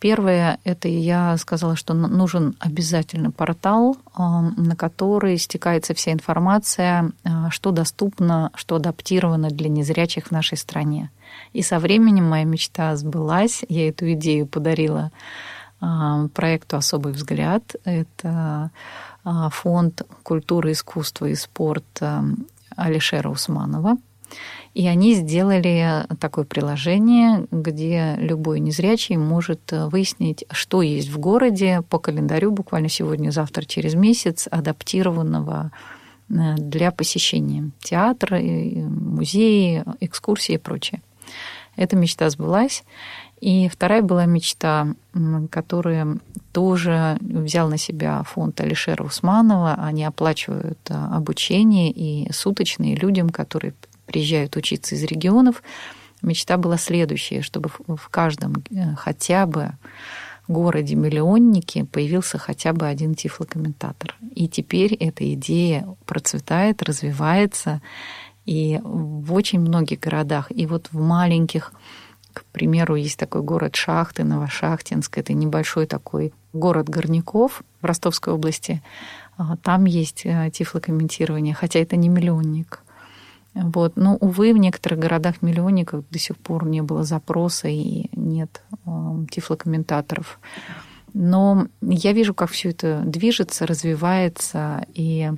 Первое, 0.00 0.58
это 0.62 0.86
я 0.86 1.36
сказала, 1.38 1.74
что 1.74 1.92
нужен 1.92 2.54
обязательно 2.60 3.32
портал, 3.32 3.96
на 4.16 4.76
который 4.76 5.36
стекается 5.38 5.92
вся 5.92 6.12
информация, 6.12 7.10
что 7.50 7.72
доступно, 7.72 8.52
что 8.54 8.76
адаптировано 8.76 9.48
для 9.48 9.68
незрячих 9.68 10.28
в 10.28 10.30
нашей 10.30 10.56
стране. 10.56 11.10
И 11.52 11.62
со 11.62 11.80
временем 11.80 12.28
моя 12.28 12.44
мечта 12.44 12.94
сбылась. 12.96 13.64
Я 13.68 13.88
эту 13.88 14.12
идею 14.12 14.46
подарила 14.46 15.10
а, 15.80 16.28
проекту 16.28 16.76
«Особый 16.76 17.12
взгляд». 17.12 17.74
Это 17.84 18.70
а, 19.24 19.50
фонд 19.50 20.02
культуры, 20.22 20.72
искусства 20.72 21.26
и 21.26 21.34
спорта 21.34 22.24
Алишера 22.76 23.28
Усманова. 23.28 23.96
И 24.78 24.86
они 24.86 25.14
сделали 25.14 26.06
такое 26.20 26.44
приложение, 26.44 27.48
где 27.50 28.14
любой 28.16 28.60
незрячий 28.60 29.16
может 29.16 29.72
выяснить, 29.72 30.44
что 30.52 30.82
есть 30.82 31.08
в 31.08 31.18
городе 31.18 31.82
по 31.90 31.98
календарю 31.98 32.52
буквально 32.52 32.88
сегодня, 32.88 33.30
завтра, 33.30 33.64
через 33.64 33.94
месяц, 33.94 34.46
адаптированного 34.48 35.72
э, 36.30 36.54
для 36.58 36.92
посещения 36.92 37.72
театра, 37.80 38.38
музеи, 38.38 39.82
экскурсии 39.98 40.54
и 40.54 40.58
прочее. 40.58 41.02
Эта 41.74 41.96
мечта 41.96 42.30
сбылась. 42.30 42.84
И 43.40 43.68
вторая 43.68 44.02
была 44.02 44.26
мечта, 44.26 44.94
которую 45.50 46.20
тоже 46.52 47.18
взял 47.20 47.68
на 47.68 47.78
себя 47.78 48.22
фонд 48.22 48.60
Алишера 48.60 49.02
Усманова. 49.02 49.74
Они 49.74 50.04
оплачивают 50.04 50.78
обучение 50.88 51.90
и 51.90 52.32
суточные 52.32 52.94
людям, 52.94 53.30
которые 53.30 53.74
приезжают 54.08 54.56
учиться 54.56 54.94
из 54.94 55.04
регионов. 55.04 55.62
Мечта 56.22 56.56
была 56.56 56.78
следующая, 56.78 57.42
чтобы 57.42 57.70
в 57.86 58.08
каждом 58.08 58.64
э, 58.70 58.94
хотя 58.96 59.46
бы 59.46 59.74
городе-миллионнике 60.48 61.84
появился 61.84 62.38
хотя 62.38 62.72
бы 62.72 62.86
один 62.86 63.14
тифлокомментатор. 63.14 64.16
И 64.34 64.48
теперь 64.48 64.94
эта 64.94 65.32
идея 65.34 65.86
процветает, 66.06 66.82
развивается. 66.82 67.82
И 68.46 68.80
в 68.82 69.34
очень 69.34 69.60
многих 69.60 70.00
городах, 70.00 70.50
и 70.50 70.64
вот 70.64 70.88
в 70.90 70.98
маленьких, 70.98 71.72
к 72.32 72.44
примеру, 72.46 72.96
есть 72.96 73.18
такой 73.18 73.42
город 73.42 73.76
Шахты, 73.76 74.24
Новошахтинск, 74.24 75.18
это 75.18 75.34
небольшой 75.34 75.86
такой 75.86 76.32
город 76.54 76.88
горняков 76.88 77.62
в 77.82 77.84
Ростовской 77.84 78.32
области. 78.32 78.82
А, 79.36 79.58
там 79.58 79.84
есть 79.84 80.22
э, 80.24 80.50
тифлокомментирование, 80.50 81.54
хотя 81.54 81.78
это 81.78 81.96
не 81.96 82.08
миллионник. 82.08 82.80
Вот. 83.54 83.96
Но, 83.96 84.16
увы, 84.16 84.52
в 84.52 84.58
некоторых 84.58 84.98
городах-миллионниках 85.00 86.04
до 86.10 86.18
сих 86.18 86.36
пор 86.36 86.66
не 86.66 86.82
было 86.82 87.02
запроса 87.04 87.68
и 87.68 88.08
нет 88.14 88.62
э, 88.86 88.90
тифлокомментаторов. 89.30 90.38
Но 91.14 91.66
я 91.80 92.12
вижу, 92.12 92.34
как 92.34 92.50
все 92.50 92.70
это 92.70 93.02
движется, 93.04 93.66
развивается, 93.66 94.86
и 94.94 95.32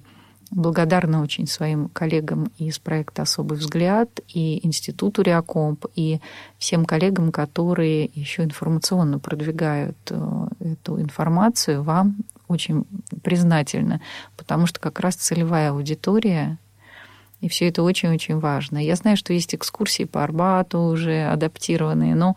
благодарна 0.50 1.23
очень 1.23 1.47
своим 1.47 1.88
коллегам 1.88 2.50
из 2.59 2.79
проекта 2.79 3.23
«Особый 3.23 3.57
взгляд» 3.57 4.21
и 4.29 4.67
Институту 4.67 5.23
Реакомп, 5.23 5.87
и 5.95 6.21
всем 6.59 6.85
коллегам, 6.85 7.31
которые 7.31 8.11
еще 8.14 8.43
информационно 8.43 9.19
продвигают 9.19 9.97
э, 10.11 10.47
эту 10.61 11.00
информацию, 11.00 11.83
вам 11.83 12.17
очень 12.49 12.85
признательна, 13.23 14.00
потому 14.37 14.67
что 14.67 14.81
как 14.81 14.99
раз 14.99 15.14
целевая 15.14 15.71
аудитория 15.71 16.59
И 17.41 17.49
все 17.49 17.69
это 17.69 17.83
очень-очень 17.83 18.39
важно. 18.39 18.79
Я 18.79 18.97
знаю, 18.97 19.17
что 19.17 19.33
есть 19.33 19.55
экскурсии 19.55 20.05
по 20.05 20.23
Арбату 20.23 20.79
уже 20.81 21.25
адаптированные, 21.25 22.15
но 22.15 22.37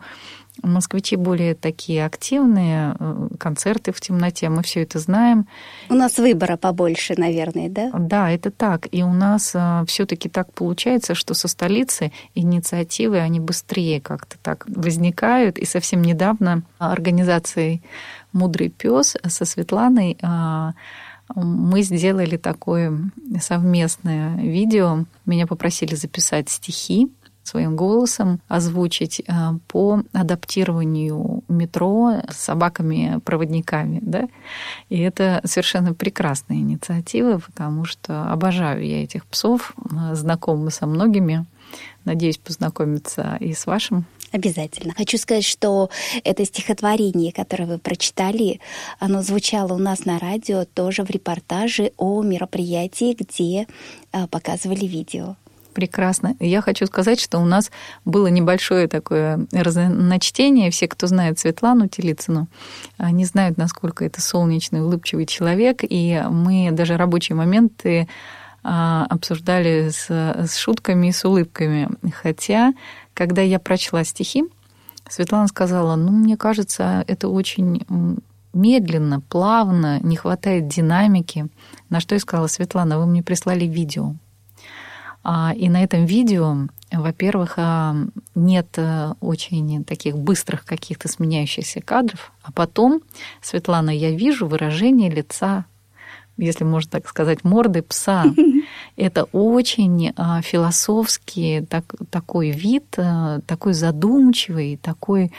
Москвичи 0.62 1.16
более 1.16 1.54
такие 1.54 2.06
активные, 2.06 2.94
э, 2.98 3.28
концерты 3.38 3.92
в 3.92 4.00
темноте, 4.00 4.48
мы 4.48 4.62
все 4.62 4.82
это 4.82 5.00
знаем. 5.00 5.48
У 5.90 5.94
нас 5.94 6.16
выбора 6.18 6.56
побольше, 6.56 7.14
наверное, 7.18 7.68
да? 7.68 7.90
Да, 7.92 8.30
это 8.30 8.52
так. 8.52 8.86
И 8.92 9.02
у 9.02 9.12
нас 9.12 9.50
э, 9.54 9.84
все-таки 9.88 10.28
так 10.28 10.52
получается, 10.52 11.16
что 11.16 11.34
со 11.34 11.48
столицы 11.48 12.12
инициативы, 12.36 13.18
они 13.18 13.40
быстрее 13.40 14.00
как-то 14.00 14.36
так 14.40 14.64
возникают. 14.68 15.58
И 15.58 15.64
совсем 15.64 16.02
недавно 16.02 16.62
организацией 16.78 17.82
«Мудрый 18.32 18.68
пес» 18.68 19.16
со 19.26 19.44
Светланой 19.44 20.16
э, 20.22 20.72
мы 21.34 21.82
сделали 21.82 22.36
такое 22.36 23.10
совместное 23.40 24.36
видео. 24.36 25.04
Меня 25.26 25.46
попросили 25.46 25.94
записать 25.94 26.48
стихи 26.48 27.10
своим 27.44 27.76
голосом 27.76 28.40
озвучить 28.48 29.20
э, 29.20 29.32
по 29.68 30.02
адаптированию 30.12 31.44
метро 31.48 32.22
с 32.28 32.36
собаками-проводниками. 32.36 33.98
Да? 34.02 34.28
И 34.88 34.98
это 34.98 35.40
совершенно 35.44 35.94
прекрасная 35.94 36.56
инициатива, 36.56 37.38
потому 37.38 37.84
что 37.84 38.24
обожаю 38.30 38.84
я 38.84 39.02
этих 39.02 39.26
псов, 39.26 39.74
э, 39.76 40.14
знакомы 40.14 40.70
со 40.70 40.86
многими. 40.86 41.44
Надеюсь 42.04 42.38
познакомиться 42.38 43.36
и 43.40 43.52
с 43.52 43.66
вашим 43.66 44.04
Обязательно. 44.34 44.92
Хочу 44.96 45.16
сказать, 45.16 45.44
что 45.44 45.90
это 46.24 46.44
стихотворение, 46.44 47.32
которое 47.32 47.66
вы 47.66 47.78
прочитали, 47.78 48.58
оно 48.98 49.22
звучало 49.22 49.74
у 49.74 49.78
нас 49.78 50.06
на 50.06 50.18
радио 50.18 50.64
тоже 50.64 51.04
в 51.04 51.10
репортаже 51.10 51.92
о 51.98 52.20
мероприятии, 52.24 53.14
где 53.16 53.68
э, 54.12 54.26
показывали 54.26 54.86
видео. 54.86 55.36
Прекрасно. 55.72 56.34
Я 56.40 56.62
хочу 56.62 56.86
сказать, 56.86 57.20
что 57.20 57.38
у 57.38 57.44
нас 57.44 57.70
было 58.04 58.26
небольшое 58.26 58.88
такое 58.88 59.46
разночтение. 59.52 60.72
Все, 60.72 60.88
кто 60.88 61.06
знает 61.06 61.38
Светлану 61.38 61.86
Телицыну, 61.86 62.48
не 62.98 63.24
знают, 63.26 63.56
насколько 63.56 64.04
это 64.04 64.20
солнечный, 64.20 64.82
улыбчивый 64.82 65.26
человек. 65.26 65.80
И 65.82 66.20
мы 66.28 66.70
даже 66.72 66.96
рабочие 66.96 67.36
моменты 67.36 68.08
а, 68.66 69.06
обсуждали 69.10 69.90
с, 69.90 70.06
с 70.08 70.56
шутками 70.56 71.08
и 71.08 71.12
с 71.12 71.24
улыбками. 71.24 71.88
Хотя, 72.22 72.72
когда 73.14 73.42
я 73.42 73.58
прочла 73.58 74.04
стихи, 74.04 74.44
Светлана 75.08 75.48
сказала, 75.48 75.96
ну, 75.96 76.10
мне 76.10 76.36
кажется, 76.36 77.04
это 77.06 77.28
очень 77.28 77.84
медленно, 78.52 79.20
плавно, 79.20 80.00
не 80.00 80.16
хватает 80.16 80.68
динамики. 80.68 81.48
На 81.90 82.00
что 82.00 82.14
я 82.14 82.20
сказала, 82.20 82.46
Светлана, 82.46 82.98
вы 82.98 83.06
мне 83.06 83.22
прислали 83.22 83.64
видео. 83.64 84.14
А, 85.22 85.52
и 85.56 85.68
на 85.68 85.82
этом 85.82 86.04
видео, 86.04 86.68
во-первых, 86.92 87.54
а, 87.56 87.96
нет 88.34 88.68
э, 88.76 89.14
очень 89.20 89.84
таких 89.84 90.18
быстрых 90.18 90.64
каких-то 90.64 91.08
сменяющихся 91.08 91.80
кадров, 91.80 92.32
а 92.42 92.52
потом, 92.52 93.00
Светлана, 93.40 93.90
я 93.90 94.10
вижу 94.10 94.46
выражение 94.46 95.10
лица 95.10 95.64
если 96.36 96.64
можно 96.64 96.90
так 96.90 97.08
сказать, 97.08 97.44
морды 97.44 97.82
пса. 97.82 98.24
Это 98.96 99.24
очень 99.24 100.12
а, 100.16 100.40
философский 100.42 101.62
так, 101.62 101.84
такой 102.10 102.50
вид, 102.50 102.96
такой 103.46 103.74
задумчивый, 103.74 104.76
такой 104.76 105.32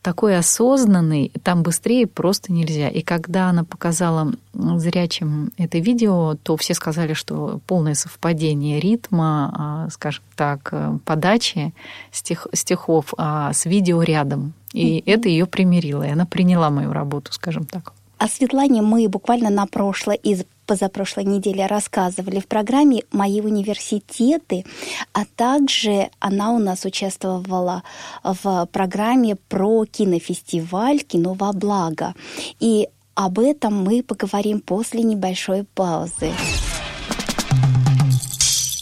такой 0.00 0.38
осознанный, 0.38 1.32
там 1.42 1.62
быстрее 1.62 2.06
просто 2.06 2.52
нельзя. 2.52 2.88
И 2.88 3.02
когда 3.02 3.50
она 3.50 3.64
показала 3.64 4.32
зрячим 4.54 5.50
это 5.58 5.78
видео, 5.78 6.36
то 6.42 6.56
все 6.56 6.72
сказали, 6.74 7.14
что 7.14 7.60
полное 7.66 7.94
совпадение 7.94 8.80
ритма, 8.80 9.52
а, 9.54 9.90
скажем 9.90 10.24
так, 10.36 10.72
подачи 11.04 11.74
стих, 12.12 12.46
стихов 12.54 13.12
а 13.18 13.52
с 13.52 13.66
видео 13.66 14.02
рядом. 14.02 14.54
И 14.72 15.02
это 15.04 15.28
ее 15.28 15.46
примирило, 15.46 16.04
и 16.04 16.10
она 16.10 16.26
приняла 16.26 16.70
мою 16.70 16.92
работу, 16.92 17.32
скажем 17.32 17.64
так. 17.64 17.92
О 18.18 18.26
Светлане 18.26 18.82
мы 18.82 19.08
буквально 19.08 19.48
на 19.48 19.66
прошлой 19.66 20.16
из 20.16 20.42
позапрошлой 20.66 21.24
неделе 21.24 21.66
рассказывали 21.66 22.40
в 22.40 22.48
программе 22.48 23.04
«Мои 23.12 23.40
университеты», 23.40 24.64
а 25.12 25.24
также 25.36 26.10
она 26.18 26.50
у 26.50 26.58
нас 26.58 26.84
участвовала 26.84 27.84
в 28.24 28.68
программе 28.72 29.36
про 29.36 29.84
кинофестиваль 29.84 30.98
«Кино 31.00 31.34
во 31.34 31.52
благо». 31.52 32.14
И 32.58 32.88
об 33.14 33.38
этом 33.38 33.84
мы 33.84 34.02
поговорим 34.02 34.60
после 34.60 35.04
небольшой 35.04 35.64
паузы. 35.74 36.32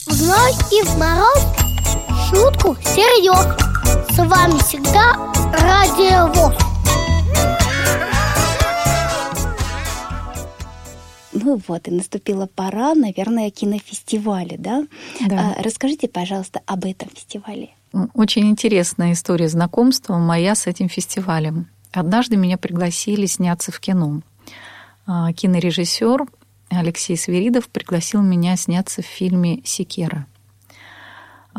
В 0.07 0.11
зной 0.11 0.51
и 0.71 0.83
в 0.83 0.97
мороз 0.97 1.45
шутку 2.29 2.75
серьез. 2.83 3.55
С 4.15 4.17
вами 4.17 4.57
всегда 4.63 5.13
Радио 5.53 6.33
ВОЗ. 6.33 6.66
Ну 11.47 11.61
вот, 11.65 11.87
и 11.87 11.91
наступила 11.91 12.45
пора, 12.45 12.93
наверное, 12.93 13.49
кинофестиваля, 13.51 14.57
да? 14.57 14.85
да. 15.25 15.55
А, 15.57 15.63
расскажите, 15.63 16.09
пожалуйста, 16.09 16.59
об 16.65 16.83
этом 16.83 17.07
фестивале. 17.07 17.69
Очень 18.13 18.49
интересная 18.49 19.13
история 19.13 19.47
знакомства 19.47 20.17
моя 20.17 20.55
с 20.55 20.67
этим 20.67 20.89
фестивалем. 20.89 21.69
Однажды 21.93 22.35
меня 22.35 22.57
пригласили 22.57 23.27
сняться 23.27 23.71
в 23.71 23.79
кино. 23.79 24.23
А, 25.05 25.31
кинорежиссер 25.31 26.25
Алексей 26.67 27.15
Свиридов 27.15 27.69
пригласил 27.69 28.21
меня 28.21 28.57
сняться 28.57 29.01
в 29.01 29.05
фильме 29.05 29.61
«Секера». 29.63 30.27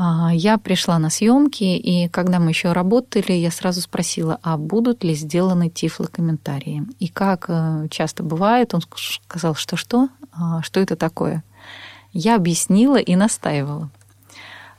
А, 0.01 0.31
я 0.33 0.59
пришла 0.59 1.01
на 1.01 1.11
съемки, 1.11 1.65
и 1.65 2.09
когда 2.09 2.39
мы 2.39 2.51
еще 2.51 2.71
работали, 2.71 3.33
я 3.33 3.51
сразу 3.51 3.81
спросила, 3.81 4.39
а 4.43 4.57
будут 4.57 5.03
ли 5.03 5.13
сделаны 5.15 5.71
тифлокомментарии. 5.71 6.85
И 7.01 7.09
как 7.09 7.47
э, 7.49 7.89
часто 7.91 8.23
бывает, 8.23 8.75
он 8.75 8.83
сказал, 9.29 9.57
что 9.57 9.77
что, 9.77 10.09
а, 10.31 10.63
что 10.63 10.79
это 10.79 10.95
такое. 10.95 11.43
Я 12.13 12.37
объяснила 12.37 12.99
и 12.99 13.17
настаивала. 13.17 13.91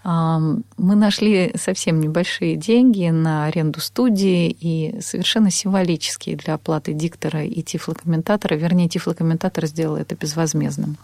Мы 0.03 0.95
нашли 0.95 1.51
совсем 1.55 1.99
небольшие 1.99 2.55
деньги 2.55 3.09
на 3.09 3.45
аренду 3.45 3.81
студии 3.81 4.49
и 4.49 5.01
совершенно 5.01 5.51
символические 5.51 6.37
для 6.37 6.53
оплаты 6.53 6.93
диктора 6.93 7.43
и 7.43 7.61
тифлокомментатора. 7.61 8.55
Вернее, 8.55 8.87
тифлокомментатор 8.87 9.65
сделал 9.65 9.97
это 9.97 10.15
безвозмездным. 10.15 10.97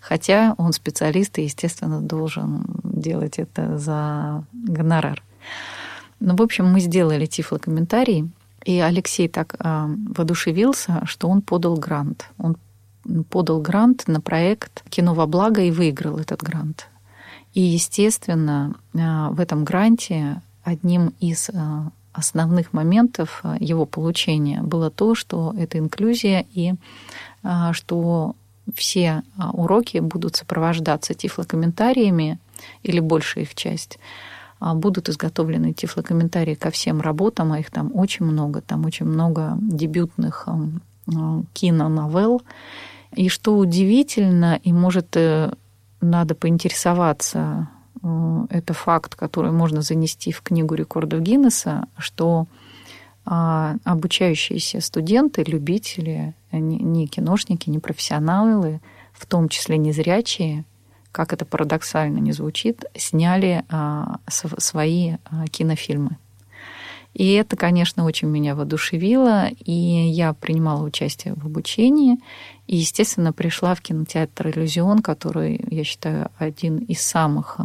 Хотя 0.00 0.54
он 0.58 0.74
специалист 0.74 1.38
и, 1.38 1.44
естественно, 1.44 2.00
должен 2.02 2.66
делать 2.84 3.38
это 3.38 3.78
за 3.78 4.44
гонорар. 4.52 5.22
Ну, 6.20 6.36
в 6.36 6.42
общем, 6.42 6.66
мы 6.66 6.80
сделали 6.80 7.26
тифлокомментарий, 7.26 8.30
и 8.64 8.78
Алексей 8.78 9.28
так 9.28 9.56
э, 9.58 9.86
воодушевился, 10.14 11.02
что 11.04 11.28
он 11.28 11.42
подал 11.42 11.76
грант. 11.76 12.28
Он 12.38 12.56
подал 13.28 13.60
грант 13.60 14.04
на 14.06 14.20
проект 14.20 14.84
«Кино 14.88 15.14
во 15.14 15.26
благо» 15.26 15.62
и 15.62 15.72
выиграл 15.72 16.18
этот 16.18 16.42
грант. 16.42 16.88
И, 17.54 17.60
естественно, 17.60 18.74
э, 18.94 19.28
в 19.30 19.40
этом 19.40 19.64
гранте 19.64 20.40
одним 20.64 21.12
из 21.20 21.50
э, 21.50 21.52
основных 22.12 22.72
моментов 22.72 23.40
э, 23.44 23.56
его 23.60 23.84
получения 23.84 24.62
было 24.62 24.90
то, 24.90 25.14
что 25.14 25.54
это 25.56 25.78
инклюзия 25.78 26.46
и 26.52 26.74
что 27.72 28.36
все 28.72 29.24
уроки 29.52 29.98
будут 29.98 30.36
сопровождаться 30.36 31.12
тифлокомментариями 31.12 32.38
или 32.84 33.00
большая 33.00 33.42
их 33.42 33.56
часть 33.56 33.98
будут 34.60 35.08
изготовлены 35.08 35.72
тифлокомментарии 35.72 36.54
ко 36.54 36.70
всем 36.70 37.00
работам, 37.00 37.50
а 37.50 37.58
их 37.58 37.72
там 37.72 37.90
очень 37.92 38.24
много, 38.24 38.60
там 38.60 38.84
очень 38.84 39.06
много 39.06 39.58
дебютных 39.60 40.46
киноновелл. 41.52 42.42
И 43.16 43.28
что 43.28 43.58
удивительно, 43.58 44.60
и 44.62 44.72
может 44.72 45.16
надо 46.02 46.34
поинтересоваться. 46.34 47.68
Э, 48.02 48.46
это 48.50 48.74
факт, 48.74 49.14
который 49.14 49.52
можно 49.52 49.82
занести 49.82 50.32
в 50.32 50.42
книгу 50.42 50.74
рекордов 50.74 51.20
Гиннесса, 51.20 51.86
что 51.96 52.46
а, 53.24 53.76
обучающиеся 53.84 54.80
студенты, 54.80 55.44
любители, 55.44 56.34
не 56.50 57.06
киношники, 57.06 57.70
не 57.70 57.78
профессионалы, 57.78 58.80
в 59.12 59.26
том 59.26 59.48
числе 59.48 59.78
незрячие, 59.78 60.64
как 61.12 61.32
это 61.32 61.44
парадоксально 61.44 62.18
не 62.18 62.32
звучит, 62.32 62.84
сняли 62.96 63.64
а, 63.68 64.16
свои 64.28 65.16
а, 65.24 65.46
кинофильмы. 65.46 66.18
И 67.14 67.32
это, 67.32 67.56
конечно, 67.56 68.04
очень 68.04 68.28
меня 68.28 68.54
воодушевило, 68.54 69.48
и 69.48 69.72
я 69.72 70.32
принимала 70.32 70.82
участие 70.82 71.34
в 71.34 71.44
обучении, 71.44 72.18
и, 72.66 72.76
естественно, 72.76 73.32
пришла 73.32 73.74
в 73.74 73.82
кинотеатр 73.82 74.48
«Иллюзион», 74.48 75.00
который, 75.00 75.62
я 75.68 75.84
считаю, 75.84 76.30
один 76.38 76.78
из 76.78 77.02
самых 77.02 77.58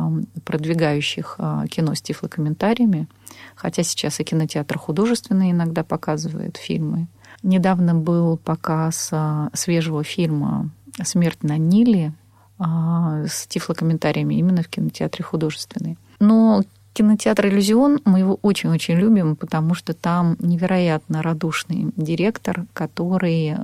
продвигающих 0.44 1.36
а, 1.38 1.66
кино 1.68 1.96
с 1.96 2.02
тифлокомментариями, 2.02 3.08
хотя 3.56 3.84
сейчас 3.84 4.20
и 4.20 4.26
кинотеатр 4.26 4.78
художественный 4.78 5.52
иногда 5.52 5.84
показывает 5.84 6.58
фильмы. 6.58 7.08
Недавно 7.42 7.96
был 7.96 8.38
показ 8.38 9.10
а, 9.12 9.50
свежего 9.54 10.04
фильма 10.04 10.72
«Смерть 11.04 11.44
на 11.44 11.58
Ниле», 11.58 12.14
а, 12.60 13.26
с 13.28 13.46
тифлокомментариями 13.48 14.36
именно 14.36 14.64
в 14.64 14.68
кинотеатре 14.68 15.24
художественный. 15.24 15.98
Но 16.20 16.64
кинотеатр 16.98 17.46
«Иллюзион» 17.48 18.00
мы 18.06 18.20
его 18.20 18.40
очень-очень 18.42 18.96
любим, 18.96 19.36
потому 19.36 19.76
что 19.76 19.94
там 19.94 20.36
невероятно 20.40 21.22
радушный 21.22 21.92
директор, 21.96 22.66
который 22.74 23.56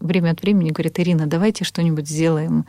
время 0.00 0.30
от 0.30 0.42
времени 0.42 0.70
говорит, 0.70 1.00
Ирина, 1.00 1.26
давайте 1.26 1.64
что-нибудь 1.64 2.08
сделаем 2.08 2.64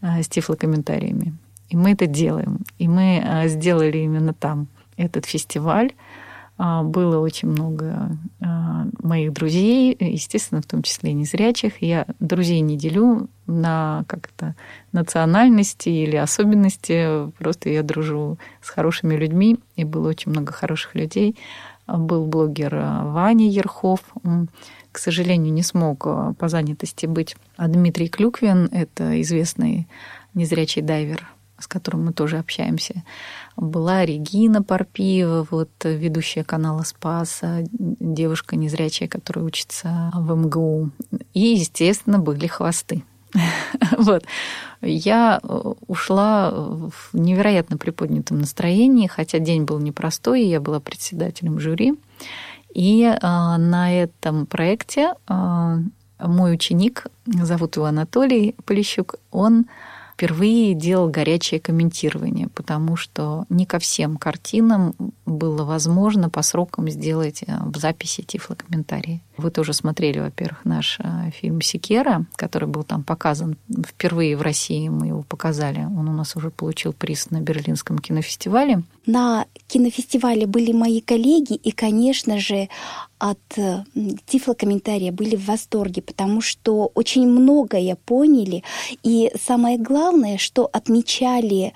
а, 0.00 0.22
с 0.22 0.28
тифлокомментариями. 0.28 1.34
И 1.68 1.76
мы 1.76 1.92
это 1.92 2.06
делаем. 2.06 2.60
И 2.78 2.88
мы 2.88 3.22
а, 3.22 3.46
сделали 3.48 3.98
именно 3.98 4.32
там 4.32 4.68
этот 4.96 5.26
фестиваль. 5.26 5.92
А, 6.58 6.82
было 6.82 7.20
очень 7.20 7.48
много 7.48 8.10
а, 8.40 8.86
моих 9.00 9.32
друзей, 9.32 9.96
естественно, 9.98 10.60
в 10.60 10.66
том 10.66 10.82
числе 10.82 11.12
незрячих. 11.12 11.80
Я 11.80 12.06
друзей 12.18 12.60
не 12.60 12.76
делю 12.76 13.28
на 13.46 14.04
как-то 14.08 14.56
национальности 14.92 15.88
или 15.88 16.16
особенности. 16.16 17.30
Просто 17.38 17.70
я 17.70 17.82
дружу 17.84 18.38
с 18.60 18.70
хорошими 18.70 19.14
людьми, 19.14 19.58
и 19.76 19.84
было 19.84 20.08
очень 20.08 20.32
много 20.32 20.52
хороших 20.52 20.96
людей. 20.96 21.36
Был 21.86 22.26
блогер 22.26 22.74
Ваня 22.74 23.48
Ерхов. 23.48 24.00
К 24.92 24.98
сожалению, 24.98 25.54
не 25.54 25.62
смог 25.62 26.00
по 26.00 26.48
занятости 26.48 27.06
быть. 27.06 27.36
А 27.56 27.68
Дмитрий 27.68 28.08
Клюквин— 28.08 28.68
это 28.72 29.20
известный 29.22 29.86
незрячий 30.34 30.82
дайвер 30.82 31.26
с 31.58 31.66
которым 31.66 32.06
мы 32.06 32.12
тоже 32.12 32.38
общаемся. 32.38 33.02
Была 33.56 34.04
Регина 34.04 34.62
Парпиева, 34.62 35.46
вот 35.50 35.70
ведущая 35.84 36.44
канала 36.44 36.82
«Спаса», 36.82 37.64
девушка 37.72 38.56
незрячая, 38.56 39.08
которая 39.08 39.44
учится 39.44 40.10
в 40.14 40.34
МГУ. 40.34 40.90
И, 41.34 41.40
естественно, 41.40 42.18
были 42.18 42.46
хвосты. 42.46 43.04
Вот. 43.98 44.24
Я 44.80 45.40
ушла 45.88 46.52
в 46.52 46.92
невероятно 47.12 47.76
приподнятом 47.76 48.38
настроении, 48.38 49.08
хотя 49.08 49.40
день 49.40 49.64
был 49.64 49.80
непростой, 49.80 50.44
я 50.44 50.60
была 50.60 50.78
председателем 50.78 51.58
жюри. 51.58 51.94
И 52.74 53.12
а, 53.22 53.58
на 53.58 53.92
этом 53.92 54.46
проекте 54.46 55.14
а, 55.26 55.78
мой 56.20 56.54
ученик, 56.54 57.06
зовут 57.26 57.76
его 57.76 57.86
Анатолий 57.86 58.54
Полищук, 58.64 59.16
он 59.30 59.66
впервые 60.18 60.74
делал 60.74 61.08
горячее 61.08 61.60
комментирование, 61.60 62.48
потому 62.48 62.96
что 62.96 63.44
не 63.48 63.66
ко 63.66 63.78
всем 63.78 64.16
картинам 64.16 64.92
было 65.24 65.62
возможно 65.62 66.28
по 66.28 66.42
срокам 66.42 66.88
сделать 66.88 67.44
э, 67.46 67.56
в 67.64 67.76
записи 67.76 68.22
тифлокомментарии. 68.22 69.22
Вы 69.36 69.52
тоже 69.52 69.72
смотрели, 69.72 70.18
во-первых, 70.18 70.64
наш 70.64 70.98
э, 70.98 71.30
фильм 71.30 71.60
«Секера», 71.60 72.26
который 72.34 72.66
был 72.66 72.82
там 72.82 73.04
показан 73.04 73.56
впервые 73.86 74.36
в 74.36 74.42
России, 74.42 74.88
мы 74.88 75.06
его 75.06 75.22
показали. 75.22 75.84
Он 75.84 76.08
у 76.08 76.12
нас 76.12 76.34
уже 76.34 76.50
получил 76.50 76.92
приз 76.92 77.30
на 77.30 77.40
Берлинском 77.40 78.00
кинофестивале. 78.00 78.82
На 79.06 79.46
кинофестивале 79.68 80.48
были 80.48 80.72
мои 80.72 81.00
коллеги, 81.00 81.54
и, 81.54 81.70
конечно 81.70 82.40
же, 82.40 82.68
от 83.18 83.38
э, 83.56 83.84
тифлокомментария 84.26 85.12
были 85.12 85.36
в 85.36 85.46
восторге, 85.46 86.02
потому 86.02 86.40
что 86.40 86.90
очень 86.94 87.26
многое 87.26 87.96
поняли. 87.96 88.62
И 89.02 89.30
самое 89.40 89.78
главное, 89.78 90.38
что 90.38 90.68
отмечали 90.72 91.72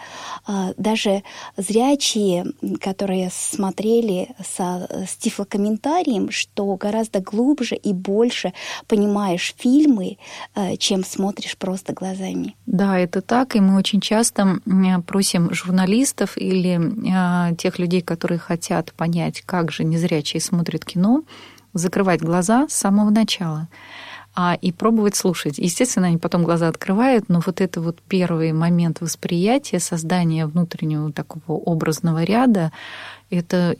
а, 0.46 0.72
даже 0.76 1.22
зрячие, 1.56 2.46
которые 2.80 3.30
смотрели 3.32 4.28
со, 4.44 4.88
с 5.08 5.16
тифлокомментарием, 5.16 6.30
что 6.30 6.76
гораздо 6.76 7.20
глубже 7.20 7.74
и 7.74 7.92
больше 7.92 8.52
понимаешь 8.86 9.54
фильмы, 9.58 10.18
э, 10.54 10.76
чем 10.76 11.04
смотришь 11.04 11.56
просто 11.56 11.92
глазами. 11.92 12.54
Да, 12.66 12.98
это 12.98 13.20
так, 13.20 13.56
и 13.56 13.60
мы 13.60 13.76
очень 13.76 14.00
часто 14.00 14.60
просим 15.06 15.52
журналистов 15.52 16.36
или 16.36 16.80
а, 17.12 17.52
тех 17.54 17.78
людей, 17.78 18.00
которые 18.00 18.38
хотят 18.38 18.92
понять, 18.92 19.42
как 19.42 19.72
же 19.72 19.84
незрячие 19.84 20.40
смотрят 20.40 20.84
кино, 20.84 21.24
закрывать 21.74 22.20
глаза 22.20 22.66
с 22.68 22.74
самого 22.74 23.10
начала 23.10 23.68
а, 24.34 24.56
и 24.60 24.72
пробовать 24.72 25.16
слушать. 25.16 25.58
Естественно, 25.58 26.08
они 26.08 26.18
потом 26.18 26.44
глаза 26.44 26.68
открывают, 26.68 27.28
но 27.28 27.40
вот 27.44 27.60
это 27.60 27.80
вот 27.80 28.00
первый 28.08 28.52
момент 28.52 29.00
восприятия, 29.00 29.78
создания 29.78 30.46
внутреннего 30.46 31.12
такого 31.12 31.56
образного 31.56 32.24
ряда, 32.24 32.72
это 33.30 33.76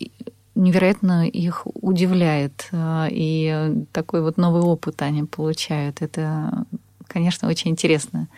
невероятно 0.55 1.27
их 1.27 1.63
удивляет. 1.75 2.69
А, 2.73 3.09
и 3.11 3.85
такой 3.93 4.23
вот 4.23 4.37
новый 4.37 4.63
опыт 4.63 5.01
они 5.03 5.25
получают. 5.25 6.03
Это, 6.03 6.67
конечно, 7.07 7.49
очень 7.49 7.71
интересно 7.71 8.29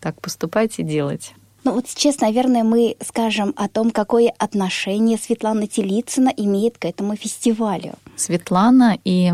так 0.00 0.20
поступать 0.20 0.78
и 0.78 0.82
делать. 0.82 1.34
Ну 1.64 1.74
вот 1.74 1.88
сейчас, 1.88 2.20
наверное, 2.20 2.64
мы 2.64 2.96
скажем 3.06 3.54
о 3.56 3.68
том, 3.68 3.90
какое 3.90 4.32
отношение 4.38 5.16
Светлана 5.16 5.66
Телицына 5.68 6.28
имеет 6.36 6.78
к 6.78 6.84
этому 6.84 7.16
фестивалю. 7.16 7.94
Светлана 8.16 8.98
и 9.04 9.32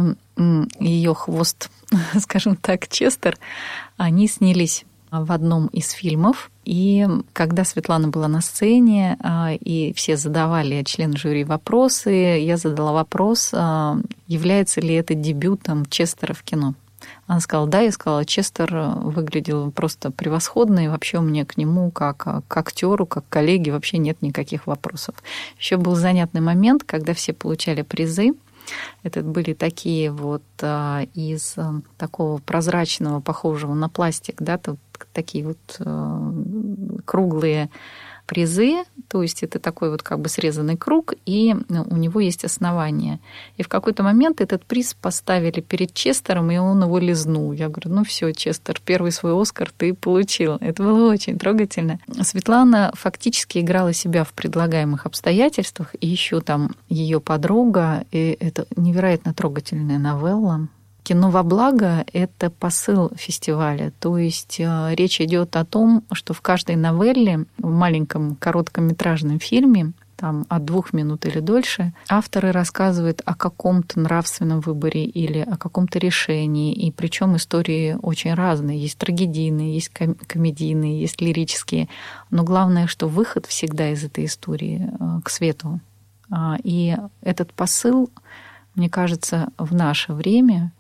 ее 0.78 1.14
хвост, 1.14 1.70
скажем 2.20 2.56
так, 2.56 2.88
Честер, 2.88 3.38
они 3.96 4.28
снялись 4.28 4.84
в 5.10 5.32
одном 5.32 5.68
из 5.68 5.90
фильмов. 5.90 6.50
И 6.64 7.06
когда 7.32 7.64
Светлана 7.64 8.08
была 8.08 8.28
на 8.28 8.42
сцене, 8.42 9.16
а, 9.20 9.52
и 9.52 9.94
все 9.94 10.18
задавали 10.18 10.82
член 10.82 11.16
жюри 11.16 11.44
вопросы, 11.44 12.10
я 12.10 12.58
задала 12.58 12.92
вопрос, 12.92 13.50
а, 13.54 13.98
является 14.26 14.82
ли 14.82 14.94
это 14.94 15.14
дебютом 15.14 15.86
Честера 15.86 16.34
в 16.34 16.42
кино. 16.42 16.74
Она 17.26 17.40
сказала, 17.40 17.68
да, 17.68 17.80
я 17.80 17.92
сказала, 17.92 18.24
Честер 18.24 18.74
э, 18.74 18.92
выглядел 18.94 19.70
просто 19.70 20.10
превосходно, 20.10 20.84
и 20.84 20.88
вообще 20.88 21.18
у 21.18 21.22
меня 21.22 21.44
к 21.44 21.56
нему, 21.56 21.90
как 21.90 22.26
э, 22.26 22.40
к 22.48 22.56
актеру, 22.56 23.06
как 23.06 23.26
к 23.26 23.28
коллеге, 23.28 23.72
вообще 23.72 23.98
нет 23.98 24.22
никаких 24.22 24.66
вопросов. 24.66 25.14
Еще 25.58 25.76
был 25.76 25.94
занятный 25.94 26.40
момент, 26.40 26.84
когда 26.84 27.14
все 27.14 27.32
получали 27.32 27.82
призы. 27.82 28.32
Это 29.02 29.22
были 29.22 29.54
такие 29.54 30.10
вот 30.10 30.42
э, 30.60 31.06
из 31.14 31.56
такого 31.96 32.38
прозрачного, 32.38 33.20
похожего 33.20 33.74
на 33.74 33.88
пластик, 33.88 34.36
да, 34.40 34.58
такие 35.12 35.44
вот 35.44 35.80
круглые 37.04 37.70
призы, 38.28 38.84
то 39.08 39.22
есть 39.22 39.42
это 39.42 39.58
такой 39.58 39.90
вот 39.90 40.02
как 40.02 40.20
бы 40.20 40.28
срезанный 40.28 40.76
круг, 40.76 41.14
и 41.24 41.56
ну, 41.68 41.84
у 41.88 41.96
него 41.96 42.20
есть 42.20 42.44
основание. 42.44 43.20
И 43.56 43.62
в 43.62 43.68
какой-то 43.68 44.02
момент 44.02 44.42
этот 44.42 44.66
приз 44.66 44.94
поставили 44.94 45.60
перед 45.62 45.94
Честером, 45.94 46.50
и 46.50 46.58
он 46.58 46.82
его 46.82 46.98
лизнул. 46.98 47.52
Я 47.52 47.68
говорю, 47.68 47.90
ну 47.90 48.04
все, 48.04 48.32
Честер, 48.32 48.80
первый 48.84 49.12
свой 49.12 49.40
Оскар 49.40 49.72
ты 49.76 49.94
получил. 49.94 50.58
Это 50.60 50.82
было 50.82 51.10
очень 51.10 51.38
трогательно. 51.38 51.98
Светлана 52.22 52.92
фактически 52.94 53.58
играла 53.58 53.94
себя 53.94 54.24
в 54.24 54.32
предлагаемых 54.34 55.06
обстоятельствах, 55.06 55.94
и 55.98 56.06
еще 56.06 56.40
там 56.40 56.76
ее 56.90 57.20
подруга, 57.20 58.04
и 58.12 58.36
это 58.38 58.66
невероятно 58.76 59.32
трогательная 59.32 59.98
новелла, 59.98 60.68
Кино 61.08 61.30
во 61.30 61.42
благо— 61.42 62.04
это 62.12 62.50
посыл 62.50 63.10
фестиваля. 63.16 63.94
То 63.98 64.18
есть 64.18 64.60
э, 64.60 64.94
речь 64.94 65.22
идет 65.22 65.56
о 65.56 65.64
том, 65.64 66.04
что 66.12 66.34
в 66.34 66.42
каждой 66.42 66.76
новелле, 66.76 67.46
в 67.56 67.70
маленьком 67.70 68.36
короткометражном 68.36 69.38
фильме, 69.38 69.92
там 70.16 70.44
от 70.50 70.66
двух 70.66 70.92
минут 70.92 71.24
или 71.24 71.40
дольше, 71.40 71.94
авторы 72.10 72.52
рассказывают 72.52 73.22
о 73.24 73.34
каком-то 73.34 73.98
нравственном 73.98 74.60
выборе 74.60 75.06
или 75.06 75.38
о 75.38 75.56
каком-то 75.56 75.98
решении. 75.98 76.74
И 76.74 76.92
причем 76.92 77.36
истории 77.36 77.96
очень 78.02 78.34
разные. 78.34 78.78
Есть 78.78 78.98
трагедийные, 78.98 79.72
есть 79.72 79.90
комедийные, 80.26 81.00
есть 81.00 81.22
лирические. 81.22 81.88
Но 82.28 82.44
главное, 82.44 82.86
что 82.86 83.08
выход 83.08 83.46
всегда 83.46 83.88
из 83.92 84.04
этой 84.04 84.26
истории 84.26 84.90
э, 84.92 85.20
к 85.24 85.30
свету. 85.30 85.80
А, 86.30 86.58
и 86.62 86.94
этот 87.22 87.54
посыл, 87.54 88.10
мне 88.74 88.90
кажется, 88.90 89.48
в 89.56 89.74
наше 89.74 90.12
время 90.12 90.70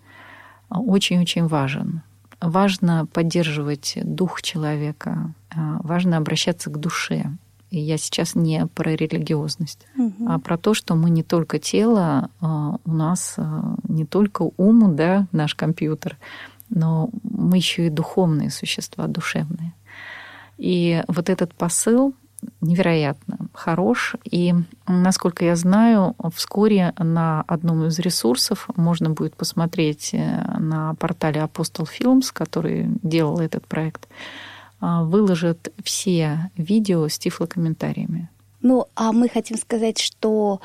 очень-очень 0.70 1.46
важен. 1.46 2.02
Важно 2.40 3.06
поддерживать 3.06 3.98
дух 4.02 4.42
человека, 4.42 5.34
а, 5.50 5.80
важно 5.82 6.16
обращаться 6.16 6.70
к 6.70 6.78
душе. 6.78 7.32
И 7.70 7.78
я 7.78 7.98
сейчас 7.98 8.34
не 8.34 8.66
про 8.66 8.94
религиозность, 8.94 9.86
угу. 9.96 10.26
а 10.26 10.38
про 10.38 10.56
то, 10.56 10.72
что 10.72 10.94
мы 10.94 11.10
не 11.10 11.22
только 11.22 11.58
тело, 11.58 12.30
а, 12.40 12.76
у 12.84 12.92
нас 12.92 13.34
а, 13.36 13.74
не 13.88 14.06
только 14.06 14.50
ум, 14.56 14.96
да, 14.96 15.26
наш 15.32 15.54
компьютер, 15.54 16.16
но 16.70 17.10
мы 17.22 17.56
еще 17.56 17.86
и 17.86 17.90
духовные 17.90 18.50
существа, 18.50 19.06
душевные. 19.06 19.74
И 20.58 21.02
вот 21.08 21.28
этот 21.28 21.54
посыл 21.54 22.14
невероятно 22.60 23.38
хорош. 23.52 24.14
И, 24.24 24.54
насколько 24.86 25.44
я 25.44 25.56
знаю, 25.56 26.14
вскоре 26.34 26.92
на 26.98 27.42
одном 27.42 27.86
из 27.86 27.98
ресурсов 27.98 28.68
можно 28.76 29.10
будет 29.10 29.36
посмотреть 29.36 30.10
э, 30.12 30.58
на 30.58 30.94
портале 30.94 31.40
Apostle 31.40 31.88
Films, 31.88 32.30
который 32.32 32.88
делал 33.02 33.40
этот 33.40 33.66
проект, 33.66 34.08
а, 34.80 35.02
выложат 35.02 35.72
все 35.82 36.50
видео 36.56 37.08
с 37.08 37.18
тифлокомментариями. 37.18 38.28
Ну, 38.60 38.86
а 38.96 39.12
мы 39.12 39.28
хотим 39.28 39.56
сказать, 39.56 39.98
что 39.98 40.60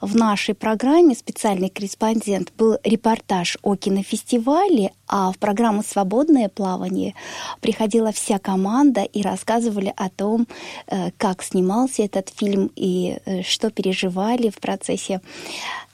в 0.00 0.14
нашей 0.14 0.54
программе 0.54 1.14
«Специальный 1.14 1.70
корреспондент» 1.70 2.52
был 2.58 2.76
репортаж 2.84 3.56
о 3.62 3.74
кинофестивале, 3.74 4.92
а 5.06 5.32
в 5.32 5.38
программу 5.38 5.82
«Свободное 5.82 6.50
плавание» 6.50 7.14
приходила 7.60 8.12
вся 8.12 8.38
команда 8.38 9.02
и 9.02 9.22
рассказывали 9.22 9.94
о 9.96 10.10
том, 10.10 10.46
э, 10.86 11.10
как 11.16 11.42
снимался 11.42 12.02
этот 12.02 12.28
фильм 12.28 12.70
и 12.76 13.18
э, 13.24 13.42
что 13.42 13.70
переживали 13.70 14.50
в 14.50 14.60
процессе. 14.60 15.22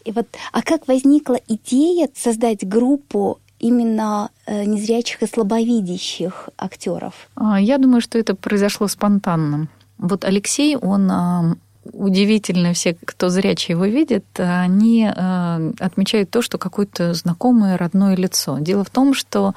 И 0.05 0.11
вот, 0.11 0.27
а 0.53 0.62
как 0.62 0.88
возникла 0.88 1.38
идея 1.47 2.09
создать 2.14 2.67
группу 2.67 3.38
именно 3.61 4.31
э, 4.47 4.64
незрячих 4.64 5.23
и 5.23 5.27
слабовидящих 5.27 6.51
актеров? 6.59 7.29
А, 7.37 7.61
я 7.61 7.79
думаю, 7.79 8.01
что 8.01 8.19
это 8.19 8.35
произошло 8.35 8.88
спонтанно. 8.88 9.69
Вот 10.05 10.25
Алексей, 10.25 10.77
он 10.77 11.11
а, 11.11 11.57
удивительно, 11.93 12.75
все, 12.75 12.95
кто 13.05 13.31
зрячий 13.31 13.73
его 13.73 13.87
видит, 13.87 14.25
они 14.37 15.09
а, 15.09 15.61
отмечают 15.81 16.31
то, 16.31 16.43
что 16.43 16.59
какое-то 16.59 17.14
знакомое 17.14 17.79
родное 17.79 18.14
лицо. 18.14 18.59
Дело 18.59 18.85
в 18.85 18.90
том, 18.90 19.14
что 19.14 19.55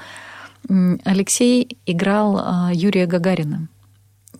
Алексей 1.04 1.78
играл 1.86 2.70
Юрия 2.72 3.06
Гагарина. 3.06 3.68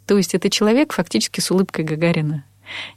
То 0.06 0.16
есть 0.16 0.34
это 0.34 0.50
человек 0.50 0.92
фактически 0.92 1.40
с 1.40 1.50
улыбкой 1.50 1.84
Гагарина. 1.84 2.44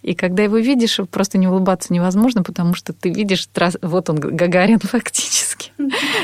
И 0.01 0.15
когда 0.15 0.43
его 0.43 0.57
видишь, 0.57 0.99
просто 1.09 1.37
не 1.37 1.47
улыбаться 1.47 1.93
невозможно, 1.93 2.43
потому 2.43 2.73
что 2.73 2.93
ты 2.93 3.09
видишь, 3.09 3.47
вот 3.81 4.09
он, 4.09 4.17
Гагарин 4.17 4.79
фактически. 4.83 5.71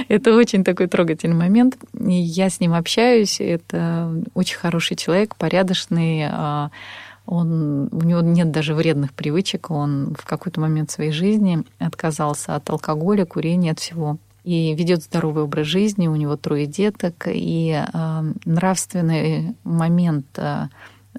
Это 0.08 0.34
очень 0.36 0.64
такой 0.64 0.88
трогательный 0.88 1.36
момент. 1.36 1.78
И 2.00 2.14
я 2.14 2.50
с 2.50 2.60
ним 2.60 2.74
общаюсь. 2.74 3.40
Это 3.40 4.24
очень 4.34 4.58
хороший 4.58 4.96
человек, 4.96 5.36
порядочный. 5.36 6.28
А, 6.30 6.72
он, 7.26 7.90
у 7.92 8.04
него 8.04 8.22
нет 8.22 8.52
даже 8.52 8.74
вредных 8.74 9.14
привычек. 9.14 9.70
Он 9.70 10.16
в 10.18 10.26
какой-то 10.26 10.60
момент 10.60 10.92
своей 10.92 11.12
жизни 11.12 11.64
отказался 11.80 12.56
от 12.56 12.70
алкоголя, 12.70 13.26
курения, 13.26 13.72
от 13.72 13.80
всего 13.80 14.18
и 14.48 14.74
ведет 14.76 15.04
здоровый 15.04 15.44
образ 15.44 15.68
жизни, 15.68 16.08
у 16.08 16.16
него 16.16 16.38
трое 16.38 16.68
деток, 16.68 17.28
и 17.28 17.84
э, 17.86 18.34
нравственный 18.46 19.58
момент 19.66 20.26
э, 20.38 20.68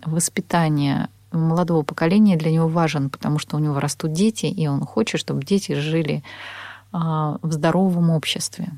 воспитания 0.02 1.10
молодого 1.32 1.82
поколения 1.82 2.36
для 2.36 2.50
него 2.50 2.68
важен, 2.68 3.10
потому 3.10 3.38
что 3.38 3.56
у 3.56 3.60
него 3.60 3.80
растут 3.80 4.12
дети, 4.12 4.46
и 4.46 4.66
он 4.66 4.80
хочет, 4.84 5.20
чтобы 5.20 5.44
дети 5.44 5.72
жили 5.72 6.22
а, 6.92 7.38
в 7.42 7.52
здоровом 7.52 8.10
обществе. 8.10 8.70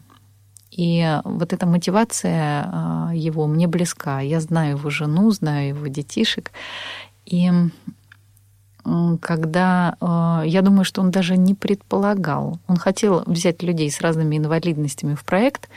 И 0.71 1.21
вот 1.25 1.53
эта 1.53 1.67
мотивация 1.67 2.65
а, 2.67 3.11
его 3.15 3.47
мне 3.47 3.67
близка. 3.67 4.21
Я 4.21 4.41
знаю 4.41 4.77
его 4.77 4.91
жену, 4.91 5.31
знаю 5.31 5.69
его 5.69 5.87
детишек. 5.89 6.53
И 7.27 7.51
когда 9.21 9.97
э, 10.01 10.49
я 10.49 10.63
думаю, 10.63 10.85
что 10.85 11.01
он 11.01 11.11
даже 11.11 11.37
не 11.37 11.55
предполагал. 11.55 12.59
Он 12.67 12.77
хотел 12.77 13.23
взять 13.27 13.63
людей 13.63 13.91
с 13.91 14.01
разными 14.01 14.37
инвалидностями 14.37 15.15
в 15.15 15.25
проект, 15.25 15.69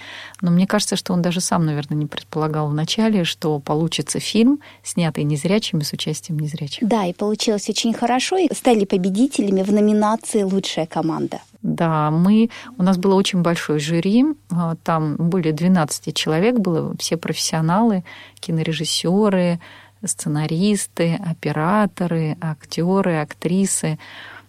но 0.42 0.52
мне 0.52 0.68
кажется, 0.68 0.96
что 0.96 1.14
он 1.14 1.22
даже 1.22 1.42
сам, 1.42 1.66
наверное, 1.66 1.98
не 1.98 2.06
предполагал 2.06 2.68
вначале, 2.68 3.24
что 3.24 3.60
получится 3.60 4.20
фильм, 4.20 4.60
снятый 4.84 5.24
незрячими 5.24 5.84
с 5.84 5.94
участием 5.94 6.40
незрячих. 6.40 6.88
Да, 6.88 7.06
и 7.06 7.14
получилось 7.14 7.70
очень 7.70 7.94
хорошо, 7.94 8.38
и 8.38 8.54
стали 8.54 8.86
победителями 8.86 9.64
в 9.64 9.72
номинации 9.72 10.44
«Лучшая 10.44 10.86
команда». 10.86 11.40
Да, 11.62 12.12
мы, 12.12 12.50
у 12.78 12.84
нас 12.84 12.98
было 12.98 13.16
очень 13.16 13.42
большое 13.42 13.80
жюри, 13.80 14.26
э, 14.52 14.76
там 14.84 15.16
более 15.16 15.54
12 15.54 16.14
человек 16.14 16.60
было, 16.60 16.94
все 17.00 17.16
профессионалы, 17.16 18.04
кинорежиссеры, 18.40 19.60
сценаристы, 20.06 21.20
операторы, 21.26 22.38
актеры, 22.42 23.22
актрисы. 23.22 24.00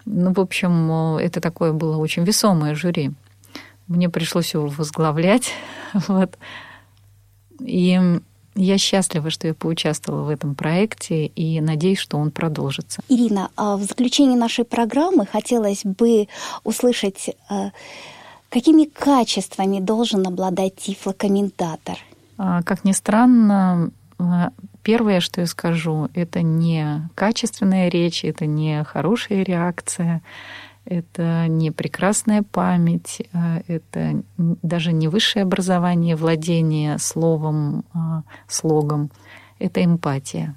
Ну, 0.05 0.33
в 0.33 0.41
общем, 0.41 1.17
это 1.17 1.41
такое 1.41 1.73
было 1.73 1.97
очень 1.97 2.25
весомое 2.25 2.75
жюри. 2.75 3.13
Мне 3.87 4.09
пришлось 4.09 4.55
его 4.55 4.67
возглавлять. 4.67 5.53
Вот. 6.09 6.37
И 7.61 8.21
я 8.57 8.79
счастлива, 8.79 9.31
что 9.31 9.49
я 9.49 9.55
поучаствовала 9.55 10.25
в 10.25 10.29
этом 10.29 10.55
проекте 10.55 11.27
и 11.27 11.61
надеюсь, 11.61 11.99
что 11.99 12.19
он 12.19 12.31
продолжится. 12.31 13.01
Ирина, 13.09 13.51
а 13.57 13.77
в 13.77 13.83
заключении 13.83 14.37
нашей 14.37 14.65
программы 14.65 15.27
хотелось 15.27 15.85
бы 15.85 16.29
услышать, 16.63 17.31
э, 17.51 17.71
какими 18.51 18.85
качествами 18.85 19.81
должен 19.81 20.27
обладать 20.27 20.77
тифлокомментатор? 20.77 21.99
А, 22.39 22.63
как 22.63 22.85
ни 22.85 22.93
странно, 22.93 23.91
э, 24.19 24.23
Первое, 24.85 25.21
что 25.21 25.41
я 25.41 25.47
скажу, 25.47 26.11
это 26.13 26.43
не 26.43 27.09
качественная 27.15 27.89
речь, 27.89 28.23
это 28.23 28.45
не 28.45 28.85
хорошая 28.85 29.43
реакция, 29.43 30.21
это 30.85 31.47
не 31.49 31.71
прекрасная 31.71 32.43
память, 32.43 33.23
а 33.33 33.63
это 33.67 34.23
даже 34.37 34.93
не 34.93 35.09
высшее 35.09 35.45
образование, 35.45 36.17
владение 36.17 36.99
словом, 36.99 37.87
а, 37.95 38.25
слогом. 38.47 39.11
Это 39.59 39.83
эмпатия. 39.83 40.55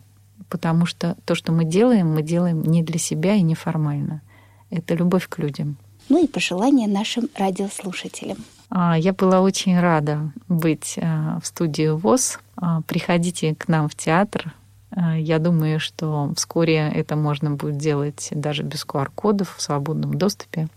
Потому 0.50 0.86
что 0.86 1.16
то, 1.24 1.34
что 1.34 1.54
мы 1.54 1.64
делаем, 1.64 2.14
мы 2.14 2.22
делаем 2.22 2.62
не 2.64 2.84
для 2.84 3.00
себя 3.00 3.36
и 3.36 3.42
неформально. 3.42 4.22
Это 4.70 4.94
любовь 4.94 5.30
к 5.30 5.40
людям. 5.40 5.78
Ну 6.10 6.22
и 6.22 6.28
пожелания 6.28 6.88
нашим 6.88 7.30
радиослушателям. 7.36 8.38
А, 8.70 8.98
я 8.98 9.14
была 9.14 9.42
очень 9.42 9.80
рада 9.80 10.32
быть 10.48 10.98
в 10.98 11.42
студии 11.46 11.90
ВОЗ 11.90 12.40
а, 12.58 12.82
приходите 12.82 13.56
к 13.56 13.68
нам 13.68 13.88
в 13.88 13.96
театр. 13.96 14.54
А, 14.92 15.18
я 15.18 15.40
думаю, 15.40 15.80
что 15.80 16.32
вскоре 16.36 16.92
это 16.94 17.16
можно 17.16 17.52
будет 17.52 17.78
делать 17.78 18.30
даже 18.32 18.64
без 18.64 18.86
QR-кодов 18.86 19.56
в 19.56 19.62
свободном 19.62 20.18
доступе. 20.18 20.68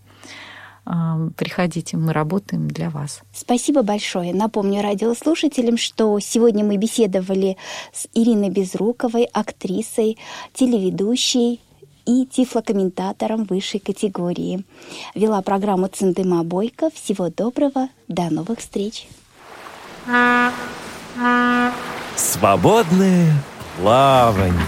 А, 0.85 1.17
приходите, 1.35 1.97
мы 1.97 2.13
работаем 2.13 2.67
для 2.67 2.89
вас. 2.89 3.21
Спасибо 3.33 3.81
большое. 3.81 4.33
Напомню 4.33 4.81
радиослушателям, 4.81 5.77
что 5.77 6.19
сегодня 6.19 6.63
мы 6.63 6.77
беседовали 6.77 7.57
с 7.91 8.07
Ириной 8.13 8.49
Безруковой, 8.49 9.23
актрисой, 9.25 10.17
телеведущей 10.53 11.61
и 12.05 12.25
тифлокомментатором 12.25 13.45
высшей 13.45 13.79
категории. 13.79 14.63
Вела 15.15 15.41
программу 15.41 15.87
Циндыма 15.87 16.43
Бойко. 16.43 16.89
Всего 16.93 17.29
доброго, 17.29 17.89
до 18.07 18.29
новых 18.29 18.59
встреч. 18.59 19.07
Свободное 22.15 23.33
плавание. 23.77 24.59